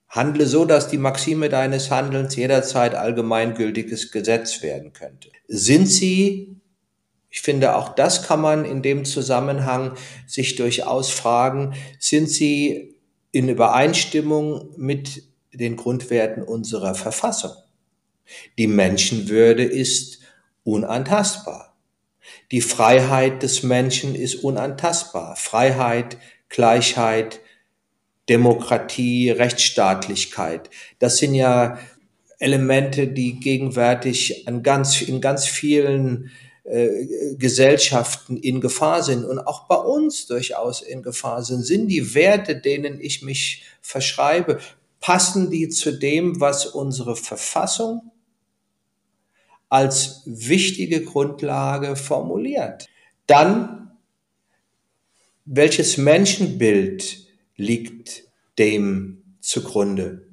[0.08, 5.30] Handle so, dass die Maxime deines Handelns jederzeit allgemeingültiges Gesetz werden könnte.
[5.48, 6.58] Sind sie
[7.30, 9.96] ich finde, auch das kann man in dem Zusammenhang
[10.26, 12.96] sich durchaus fragen, sind sie
[13.32, 17.52] in Übereinstimmung mit den Grundwerten unserer Verfassung?
[18.56, 20.20] Die Menschenwürde ist
[20.64, 21.76] unantastbar.
[22.50, 25.36] Die Freiheit des Menschen ist unantastbar.
[25.36, 27.40] Freiheit, Gleichheit,
[28.28, 30.70] Demokratie, Rechtsstaatlichkeit.
[30.98, 31.78] Das sind ja
[32.38, 36.30] Elemente, die gegenwärtig an ganz, in ganz vielen
[36.64, 42.14] äh, Gesellschaften in Gefahr sind und auch bei uns durchaus in Gefahr sind, sind die
[42.14, 44.60] Werte, denen ich mich verschreibe,
[45.00, 48.12] passen die zu dem, was unsere Verfassung
[49.68, 52.86] als wichtige Grundlage formuliert.
[53.26, 53.92] Dann,
[55.44, 57.27] welches Menschenbild
[57.58, 58.24] liegt
[58.58, 60.26] dem zugrunde?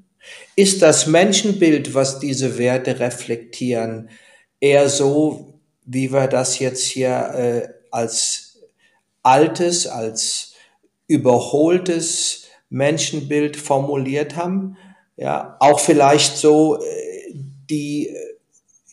[0.55, 4.09] Ist das Menschenbild, was diese Werte reflektieren,
[4.61, 8.45] eher so, wie wir das jetzt hier äh, als
[9.21, 10.53] altes, als
[11.07, 14.77] überholtes Menschenbild formuliert haben.
[15.17, 17.33] Ja, auch vielleicht so äh,
[17.69, 18.15] die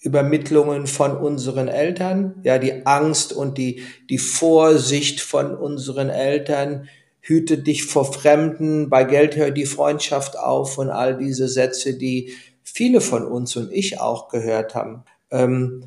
[0.02, 6.88] Übermittlungen von unseren Eltern, ja, die Angst und die, die Vorsicht von unseren Eltern,
[7.22, 12.34] hüte dich vor Fremden, bei Geld hört die Freundschaft auf und all diese Sätze, die
[12.62, 15.04] viele von uns und ich auch gehört haben.
[15.30, 15.84] Ähm,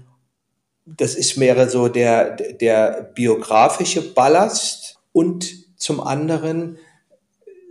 [0.85, 6.77] das ist mehr so der, der biografische Ballast und zum anderen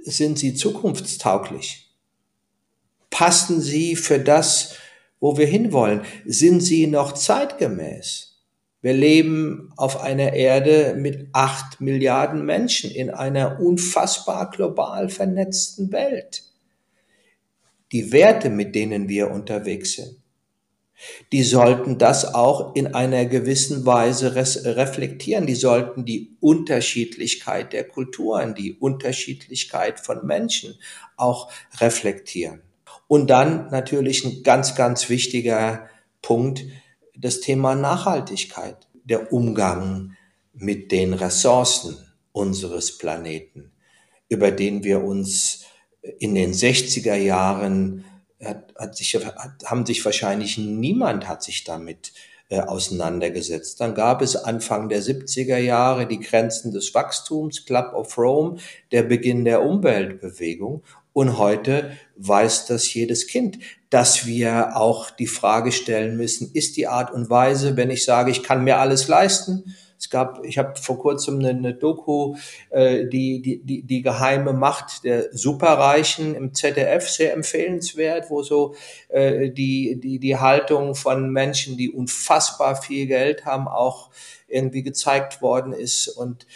[0.03, 1.91] sind sie zukunftstauglich.
[3.11, 4.75] Passen sie für das,
[5.21, 6.03] wo wir hinwollen?
[6.27, 8.34] Sind sie noch zeitgemäß?
[8.85, 16.43] Wir leben auf einer Erde mit acht Milliarden Menschen in einer unfassbar global vernetzten Welt.
[17.93, 20.19] Die Werte, mit denen wir unterwegs sind,
[21.33, 25.47] die sollten das auch in einer gewissen Weise reflektieren.
[25.47, 30.75] Die sollten die Unterschiedlichkeit der Kulturen, die Unterschiedlichkeit von Menschen
[31.17, 32.61] auch reflektieren.
[33.09, 35.89] Und dann natürlich ein ganz, ganz wichtiger
[36.21, 36.67] Punkt,
[37.17, 40.17] das Thema Nachhaltigkeit, der Umgang
[40.53, 41.97] mit den Ressourcen
[42.33, 43.73] unseres Planeten,
[44.29, 45.65] über den wir uns
[46.19, 48.05] in den 60er Jahren
[48.43, 52.13] hat, hat sich, hat, haben sich wahrscheinlich niemand hat sich damit
[52.51, 53.81] äh, auseinandergesetzt.
[53.81, 58.59] Dann gab es Anfang der 70er Jahre die Grenzen des Wachstums, Club of Rome,
[58.93, 60.83] der Beginn der Umweltbewegung.
[61.15, 63.59] Und heute weiß das jedes Kind,
[63.89, 68.33] dass wir auch die Frage stellen müssen, ist die Art und Weise, wenn ich sage,
[68.33, 72.35] ich kann mir alles leisten, es gab, ich habe vor kurzem eine, eine Doku,
[72.71, 78.75] äh, die, die, die, die geheime Macht der Superreichen im ZDF, sehr empfehlenswert, wo so
[79.09, 84.11] äh, die, die, die Haltung von Menschen, die unfassbar viel Geld haben, auch
[84.49, 86.09] irgendwie gezeigt worden ist.
[86.09, 86.47] Und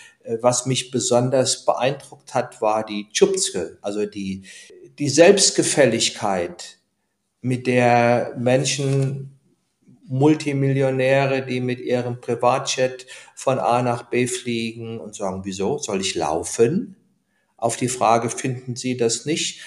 [0.41, 4.43] was mich besonders beeindruckt hat, war die Tschupske, also die,
[4.99, 6.79] die Selbstgefälligkeit,
[7.41, 9.39] mit der Menschen
[10.09, 16.15] Multimillionäre, die mit ihrem Privatjet von A nach B fliegen und sagen, wieso soll ich
[16.15, 16.97] laufen?
[17.57, 19.61] Auf die Frage, finden Sie das nicht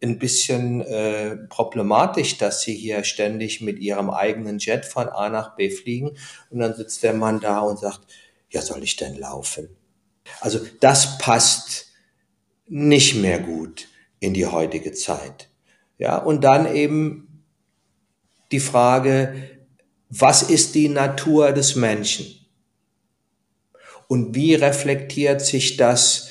[0.00, 5.56] ein bisschen äh, problematisch, dass Sie hier ständig mit Ihrem eigenen Jet von A nach
[5.56, 6.16] B fliegen?
[6.50, 8.00] Und dann sitzt der Mann da und sagt,
[8.50, 9.68] ja, soll ich denn laufen?
[10.40, 11.92] Also das passt
[12.66, 13.88] nicht mehr gut
[14.20, 15.48] in die heutige Zeit.
[15.98, 17.44] Ja, und dann eben
[18.50, 19.50] die Frage,
[20.08, 22.26] was ist die Natur des Menschen?
[24.08, 26.30] Und wie reflektiert sich das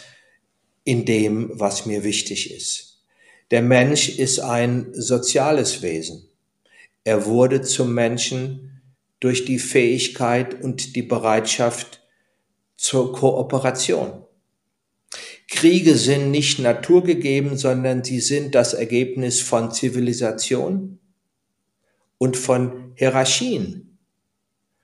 [0.83, 3.03] in dem, was mir wichtig ist?
[3.49, 6.29] Der Mensch ist ein soziales Wesen.
[7.03, 8.81] Er wurde zum Menschen
[9.19, 12.00] durch die Fähigkeit und die Bereitschaft
[12.81, 14.25] zur Kooperation.
[15.47, 20.97] Kriege sind nicht naturgegeben, sondern sie sind das Ergebnis von Zivilisation
[22.17, 23.99] und von Hierarchien,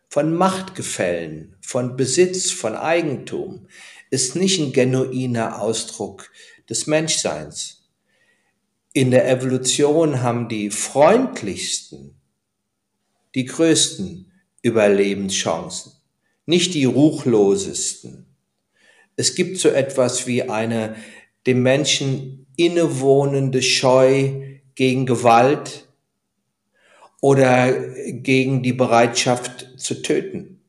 [0.09, 3.67] von Machtgefällen, von Besitz, von Eigentum,
[4.11, 6.29] ist nicht ein genuiner Ausdruck
[6.69, 7.89] des Menschseins.
[8.93, 12.13] In der Evolution haben die freundlichsten
[13.33, 14.31] die größten
[14.61, 15.93] Überlebenschancen,
[16.47, 18.25] nicht die ruchlosesten.
[19.15, 20.95] Es gibt so etwas wie eine
[21.45, 25.87] dem Menschen innewohnende Scheu gegen Gewalt,
[27.21, 27.73] oder
[28.11, 30.61] gegen die Bereitschaft zu töten.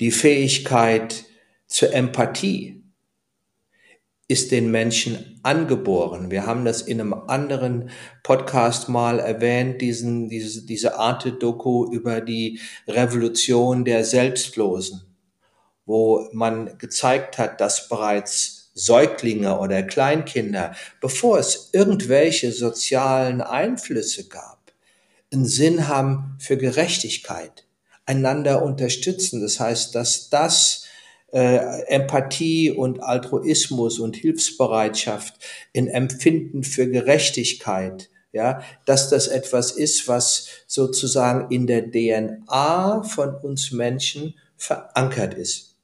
[0.00, 1.24] Die Fähigkeit
[1.66, 2.81] zur Empathie
[4.32, 6.30] ist den Menschen angeboren.
[6.30, 7.90] Wir haben das in einem anderen
[8.22, 12.58] Podcast mal erwähnt, diesen, diese, diese Arte-Doku über die
[12.88, 15.02] Revolution der Selbstlosen,
[15.84, 24.72] wo man gezeigt hat, dass bereits Säuglinge oder Kleinkinder, bevor es irgendwelche sozialen Einflüsse gab,
[25.30, 27.66] einen Sinn haben für Gerechtigkeit,
[28.06, 29.42] einander unterstützen.
[29.42, 30.81] Das heißt, dass das
[31.32, 35.34] äh, Empathie und Altruismus und Hilfsbereitschaft
[35.72, 43.34] in Empfinden für Gerechtigkeit, ja, dass das etwas ist, was sozusagen in der DNA von
[43.34, 45.76] uns Menschen verankert ist.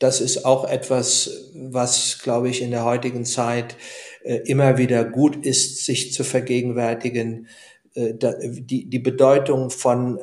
[0.00, 3.76] Das ist auch etwas, was, glaube ich, in der heutigen Zeit
[4.24, 7.48] äh, immer wieder gut ist, sich zu vergegenwärtigen,
[7.94, 10.18] äh, die, die Bedeutung von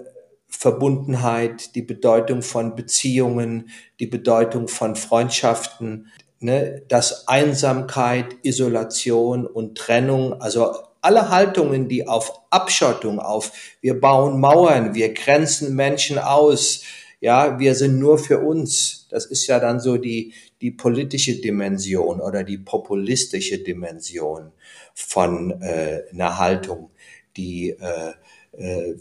[0.48, 3.70] Verbundenheit, die Bedeutung von Beziehungen,
[4.00, 6.08] die Bedeutung von Freundschaften,
[6.40, 14.40] ne, dass Einsamkeit, Isolation und Trennung, also alle Haltungen, die auf Abschottung, auf wir bauen
[14.40, 16.84] Mauern, wir grenzen Menschen aus,
[17.20, 19.08] ja, wir sind nur für uns.
[19.10, 24.52] Das ist ja dann so die, die politische Dimension oder die populistische Dimension
[24.94, 26.92] von äh, einer Haltung
[27.38, 28.14] die äh,
[28.54, 28.94] äh,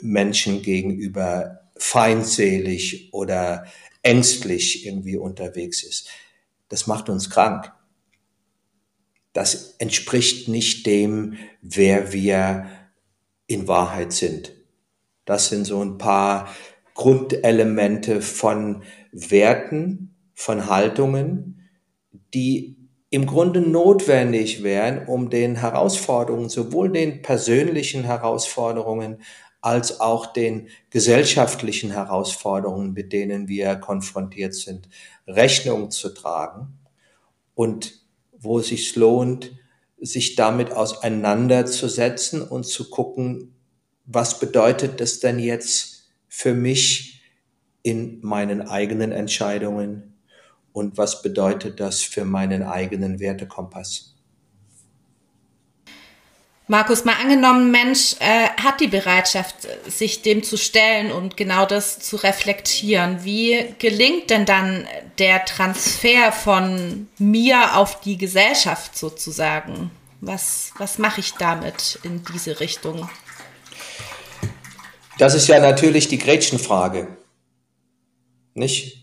[0.00, 3.66] Menschen gegenüber feindselig oder
[4.02, 6.08] ängstlich irgendwie unterwegs ist.
[6.68, 7.72] Das macht uns krank.
[9.32, 12.66] Das entspricht nicht dem, wer wir
[13.46, 14.52] in Wahrheit sind.
[15.24, 16.54] Das sind so ein paar
[16.94, 21.68] Grundelemente von Werten, von Haltungen,
[22.34, 22.77] die
[23.10, 29.22] im Grunde notwendig wären, um den Herausforderungen, sowohl den persönlichen Herausforderungen
[29.60, 34.88] als auch den gesellschaftlichen Herausforderungen, mit denen wir konfrontiert sind,
[35.26, 36.78] Rechnung zu tragen
[37.54, 38.00] und
[38.38, 39.56] wo es sich lohnt,
[40.00, 43.54] sich damit auseinanderzusetzen und zu gucken,
[44.04, 47.20] was bedeutet das denn jetzt für mich
[47.82, 50.07] in meinen eigenen Entscheidungen,
[50.78, 54.14] und was bedeutet das für meinen eigenen Wertekompass.
[56.70, 59.56] Markus, mal angenommen, Mensch äh, hat die Bereitschaft,
[59.88, 63.24] sich dem zu stellen und genau das zu reflektieren.
[63.24, 64.86] Wie gelingt denn dann
[65.18, 69.90] der Transfer von mir auf die Gesellschaft sozusagen?
[70.20, 73.08] Was, was mache ich damit in diese Richtung?
[75.18, 77.08] das ist ja natürlich die Gretchenfrage.
[78.54, 78.97] Nicht?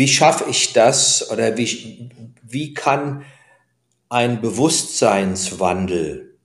[0.00, 2.08] Wie schaffe ich das oder wie,
[2.42, 3.22] wie kann
[4.08, 6.38] ein Bewusstseinswandel,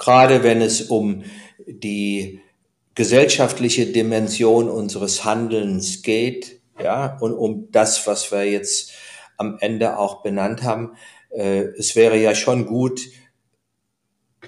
[0.00, 1.22] gerade wenn es um
[1.68, 2.40] die
[2.96, 8.90] gesellschaftliche Dimension unseres Handelns geht, ja, und um das, was wir jetzt
[9.36, 10.96] am Ende auch benannt haben,
[11.30, 13.02] äh, es wäre ja schon gut,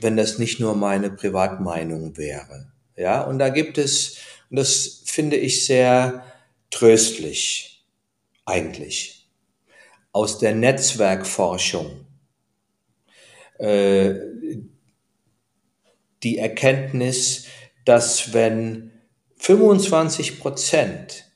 [0.00, 2.72] wenn das nicht nur meine Privatmeinung wäre.
[2.96, 4.16] Ja, und da gibt es,
[4.50, 6.24] und das finde ich sehr
[6.72, 7.75] tröstlich,
[8.46, 9.28] eigentlich,
[10.12, 12.06] aus der Netzwerkforschung,
[13.58, 14.14] äh,
[16.22, 17.46] die Erkenntnis,
[17.84, 18.92] dass wenn
[19.36, 21.30] 25 Prozent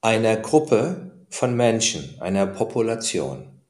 [0.00, 3.60] einer Gruppe von Menschen, einer Population,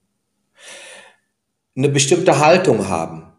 [1.74, 3.32] eine bestimmte Haltung haben,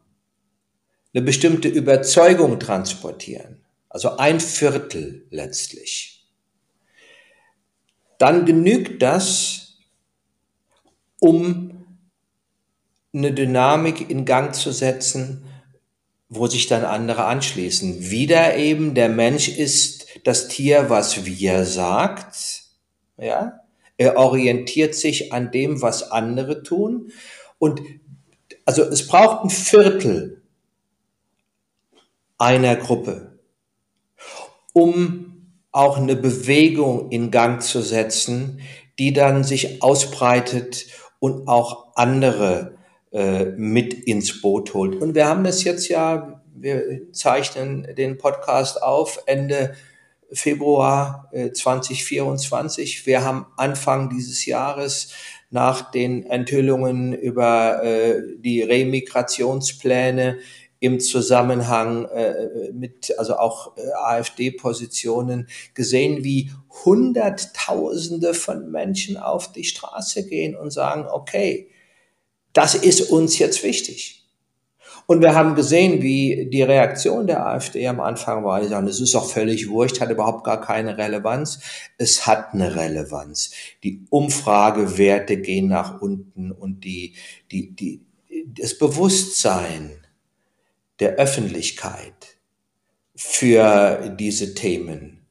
[1.13, 6.18] eine bestimmte Überzeugung transportieren, also ein Viertel letztlich,
[8.19, 9.79] dann genügt das,
[11.19, 11.85] um
[13.11, 15.45] eine Dynamik in Gang zu setzen,
[16.27, 18.11] wo sich dann andere anschließen.
[18.11, 22.63] Wieder eben, der Mensch ist das Tier, was wir sagt,
[23.17, 23.61] ja.
[23.97, 27.11] Er orientiert sich an dem, was andere tun.
[27.57, 27.81] Und
[28.63, 30.41] also es braucht ein Viertel
[32.37, 33.39] einer Gruppe,
[34.71, 35.28] um
[35.71, 38.61] auch eine Bewegung in Gang zu setzen,
[38.97, 40.87] die dann sich ausbreitet
[41.19, 42.77] und auch andere
[43.11, 45.01] äh, mit ins Boot holt.
[45.01, 49.75] Und wir haben das jetzt ja, wir zeichnen den Podcast auf Ende
[50.31, 53.05] Februar äh, 2024.
[53.05, 55.13] Wir haben Anfang dieses Jahres
[55.49, 60.37] nach den Enthüllungen über äh, die Remigrationspläne
[60.79, 66.51] im Zusammenhang äh, mit, also auch äh, AfD-Positionen gesehen, wie
[66.85, 71.69] Hunderttausende von Menschen auf die Straße gehen und sagen, okay,
[72.53, 74.19] das ist uns jetzt wichtig.
[75.05, 79.01] Und wir haben gesehen, wie die Reaktion der AfD am Anfang war, die sagen, es
[79.01, 81.61] ist doch völlig wurscht, hat überhaupt gar keine Relevanz.
[81.97, 83.49] Es hat eine Relevanz.
[83.83, 87.15] Die Umfragewerte gehen nach unten und die,
[87.51, 88.05] die, die,
[88.45, 90.05] das Bewusstsein
[90.99, 92.37] der Öffentlichkeit
[93.15, 95.25] für diese Themen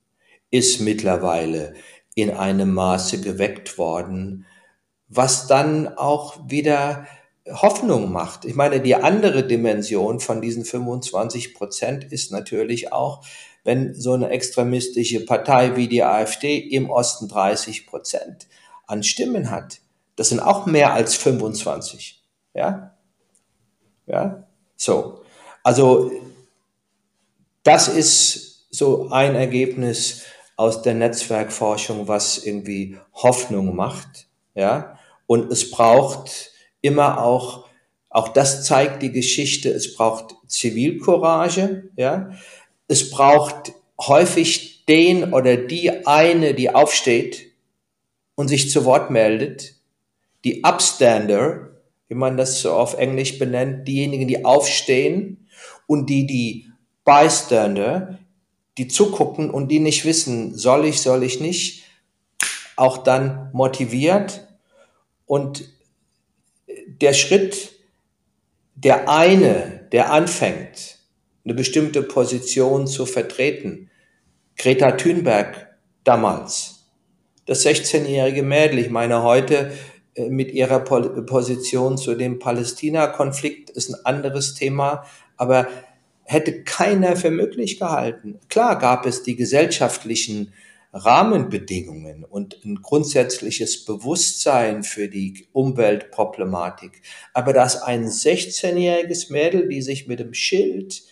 [0.50, 1.74] ist mittlerweile
[2.14, 4.46] in einem Maße geweckt worden,
[5.08, 7.06] was dann auch wieder
[7.50, 8.44] Hoffnung macht.
[8.44, 13.24] Ich meine, die andere Dimension von diesen 25 Prozent ist natürlich auch,
[13.64, 18.48] wenn so eine extremistische Partei wie die AfD im Osten 30 Prozent
[18.86, 19.80] an Stimmen hat.
[20.16, 22.22] Das sind auch mehr als 25.
[22.54, 22.96] Ja?
[24.06, 24.46] Ja?
[24.76, 25.22] So.
[25.62, 26.10] Also,
[27.62, 30.24] das ist so ein Ergebnis
[30.56, 34.26] aus der Netzwerkforschung, was irgendwie Hoffnung macht.
[34.54, 34.98] Ja?
[35.26, 37.68] Und es braucht immer auch,
[38.10, 42.32] auch das zeigt die Geschichte, es braucht Zivilcourage, ja.
[42.88, 47.52] Es braucht häufig den oder die eine, die aufsteht
[48.34, 49.74] und sich zu Wort meldet,
[50.44, 55.47] die Upstander, wie man das so auf Englisch benennt, diejenigen, die aufstehen
[55.88, 56.70] und die, die
[57.04, 58.18] Bystander,
[58.76, 61.84] die zugucken und die nicht wissen, soll ich, soll ich nicht,
[62.76, 64.46] auch dann motiviert.
[65.24, 65.64] Und
[66.86, 67.72] der Schritt,
[68.74, 70.98] der eine, der anfängt,
[71.44, 73.90] eine bestimmte Position zu vertreten,
[74.56, 75.74] Greta Thunberg
[76.04, 76.84] damals,
[77.46, 79.72] das 16-jährige Mädel, ich meine heute
[80.14, 85.06] äh, mit ihrer Position zu dem Palästina-Konflikt ist ein anderes Thema,
[85.38, 85.66] aber
[86.24, 88.38] hätte keiner für möglich gehalten.
[88.50, 90.52] Klar gab es die gesellschaftlichen
[90.92, 97.02] Rahmenbedingungen und ein grundsätzliches Bewusstsein für die Umweltproblematik.
[97.34, 101.02] Aber dass ein 16-jähriges Mädel, die sich mit dem Schild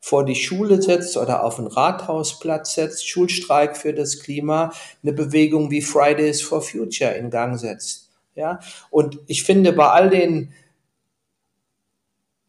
[0.00, 5.70] vor die Schule setzt oder auf den Rathausplatz setzt, Schulstreik für das Klima, eine Bewegung
[5.70, 8.08] wie Fridays for Future in Gang setzt.
[8.34, 10.52] Ja, und ich finde bei all den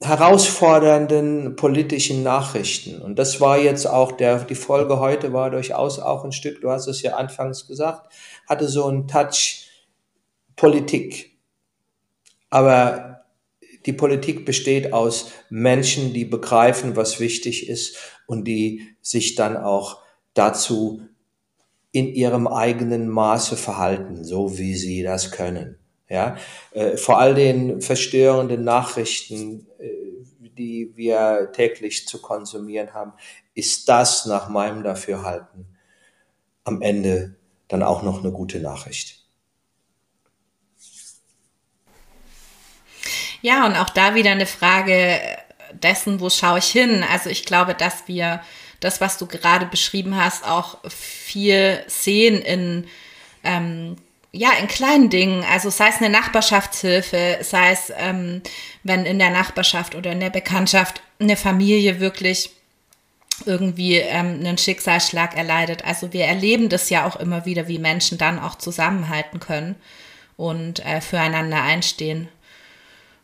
[0.02, 3.02] herausfordernden politischen Nachrichten.
[3.02, 6.72] Und das war jetzt auch der, die Folge heute war durchaus auch ein Stück, du
[6.72, 8.12] hast es ja anfangs gesagt,
[8.48, 9.68] hatte so einen Touch
[10.56, 11.38] Politik.
[12.50, 13.22] Aber
[13.86, 17.98] die Politik besteht aus Menschen, die begreifen, was wichtig ist
[18.28, 20.02] und die sich dann auch
[20.34, 21.02] dazu
[21.92, 25.81] in ihrem eigenen Maße verhalten, so wie sie das können.
[26.12, 26.36] Ja,
[26.72, 29.88] äh, vor all den verstörenden Nachrichten, äh,
[30.58, 33.14] die wir täglich zu konsumieren haben,
[33.54, 35.78] ist das nach meinem Dafürhalten
[36.66, 37.38] am Ende
[37.70, 39.24] dann auch noch eine gute Nachricht.
[43.42, 45.18] Ja, und auch da wieder eine Frage
[45.72, 47.06] dessen, wo schaue ich hin?
[47.10, 48.42] Also ich glaube, dass wir
[48.82, 52.88] das, was du gerade beschrieben hast, auch viel sehen in
[53.46, 53.96] ähm,
[54.34, 58.42] ja, in kleinen Dingen, also sei es eine Nachbarschaftshilfe, sei es, ähm,
[58.84, 62.52] wenn in der Nachbarschaft oder in der Bekanntschaft eine Familie wirklich
[63.46, 65.84] irgendwie ähm, einen Schicksalsschlag erleidet.
[65.84, 69.76] Also wir erleben das ja auch immer wieder, wie Menschen dann auch zusammenhalten können
[70.38, 72.30] und äh, füreinander einstehen.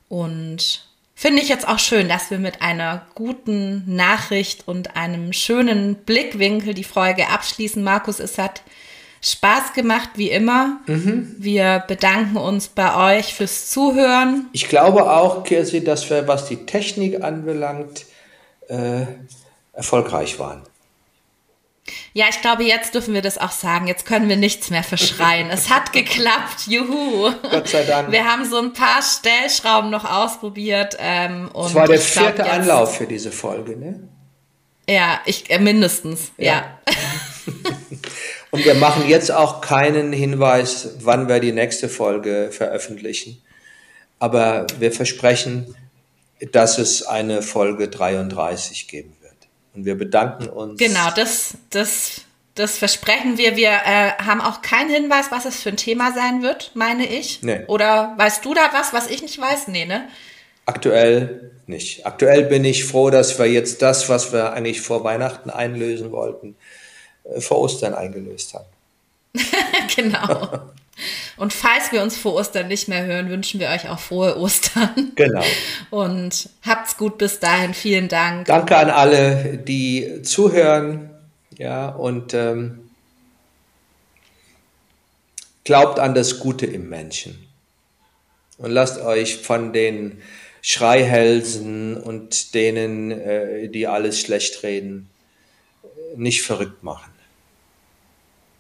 [0.09, 5.95] Und finde ich jetzt auch schön, dass wir mit einer guten Nachricht und einem schönen
[5.95, 7.83] Blickwinkel die Folge abschließen.
[7.83, 8.61] Markus, es hat
[9.27, 10.79] Spaß gemacht, wie immer.
[10.87, 11.35] Mhm.
[11.37, 14.47] Wir bedanken uns bei euch fürs Zuhören.
[14.53, 18.05] Ich glaube auch, Kirsi, dass wir, was die Technik anbelangt,
[18.69, 19.05] äh,
[19.73, 20.63] erfolgreich waren.
[22.13, 23.87] Ja, ich glaube, jetzt dürfen wir das auch sagen.
[23.87, 25.49] Jetzt können wir nichts mehr verschreien.
[25.49, 26.67] es hat geklappt.
[26.67, 27.31] Juhu.
[27.49, 28.11] Gott sei Dank.
[28.11, 30.97] Wir haben so ein paar Stellschrauben noch ausprobiert.
[30.99, 34.07] Ähm, und das war der vierte glaub, Anlauf für diese Folge, ne?
[34.89, 36.45] Ja, ich, äh, mindestens, ja.
[36.45, 36.79] ja.
[38.51, 43.41] und wir machen jetzt auch keinen Hinweis, wann wir die nächste Folge veröffentlichen.
[44.19, 45.75] Aber wir versprechen,
[46.51, 49.35] dass es eine Folge 33 geben wird.
[49.75, 50.79] Und wir bedanken uns.
[50.79, 52.21] Genau, das, das,
[52.55, 53.55] das versprechen wir.
[53.57, 57.43] Wir äh, haben auch keinen Hinweis, was es für ein Thema sein wird, meine ich.
[57.43, 57.61] Nee.
[57.67, 59.67] Oder weißt du da was, was ich nicht weiß?
[59.67, 60.07] Nee, ne?
[60.65, 62.05] Aktuell nicht.
[62.05, 66.55] Aktuell bin ich froh, dass wir jetzt das, was wir eigentlich vor Weihnachten einlösen wollten,
[67.39, 68.65] vor Ostern eingelöst haben.
[69.95, 70.61] genau.
[71.37, 75.11] Und falls wir uns vor Ostern nicht mehr hören, wünschen wir euch auch frohe Ostern.
[75.15, 75.43] Genau.
[75.91, 77.73] Und habt's gut bis dahin.
[77.73, 78.47] Vielen Dank.
[78.47, 81.11] Danke an alle, die zuhören.
[81.57, 82.89] Ja, und ähm,
[85.63, 87.47] glaubt an das Gute im Menschen.
[88.57, 90.21] Und lasst euch von den
[90.61, 95.09] Schreihälsen und denen, äh, die alles schlecht reden,
[96.15, 97.11] nicht verrückt machen.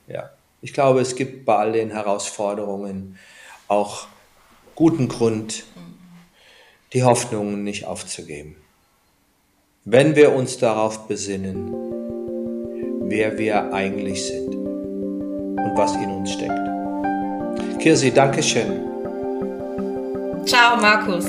[0.07, 0.31] Ja.
[0.61, 3.17] Ich glaube, es gibt bei all den Herausforderungen
[3.67, 4.07] auch
[4.75, 5.65] guten Grund,
[6.93, 8.55] die Hoffnungen nicht aufzugeben.
[9.85, 11.71] Wenn wir uns darauf besinnen,
[13.01, 16.59] wer wir eigentlich sind und was in uns steckt.
[17.79, 18.81] Kirsi, danke schön.
[20.45, 21.25] Ciao, Markus.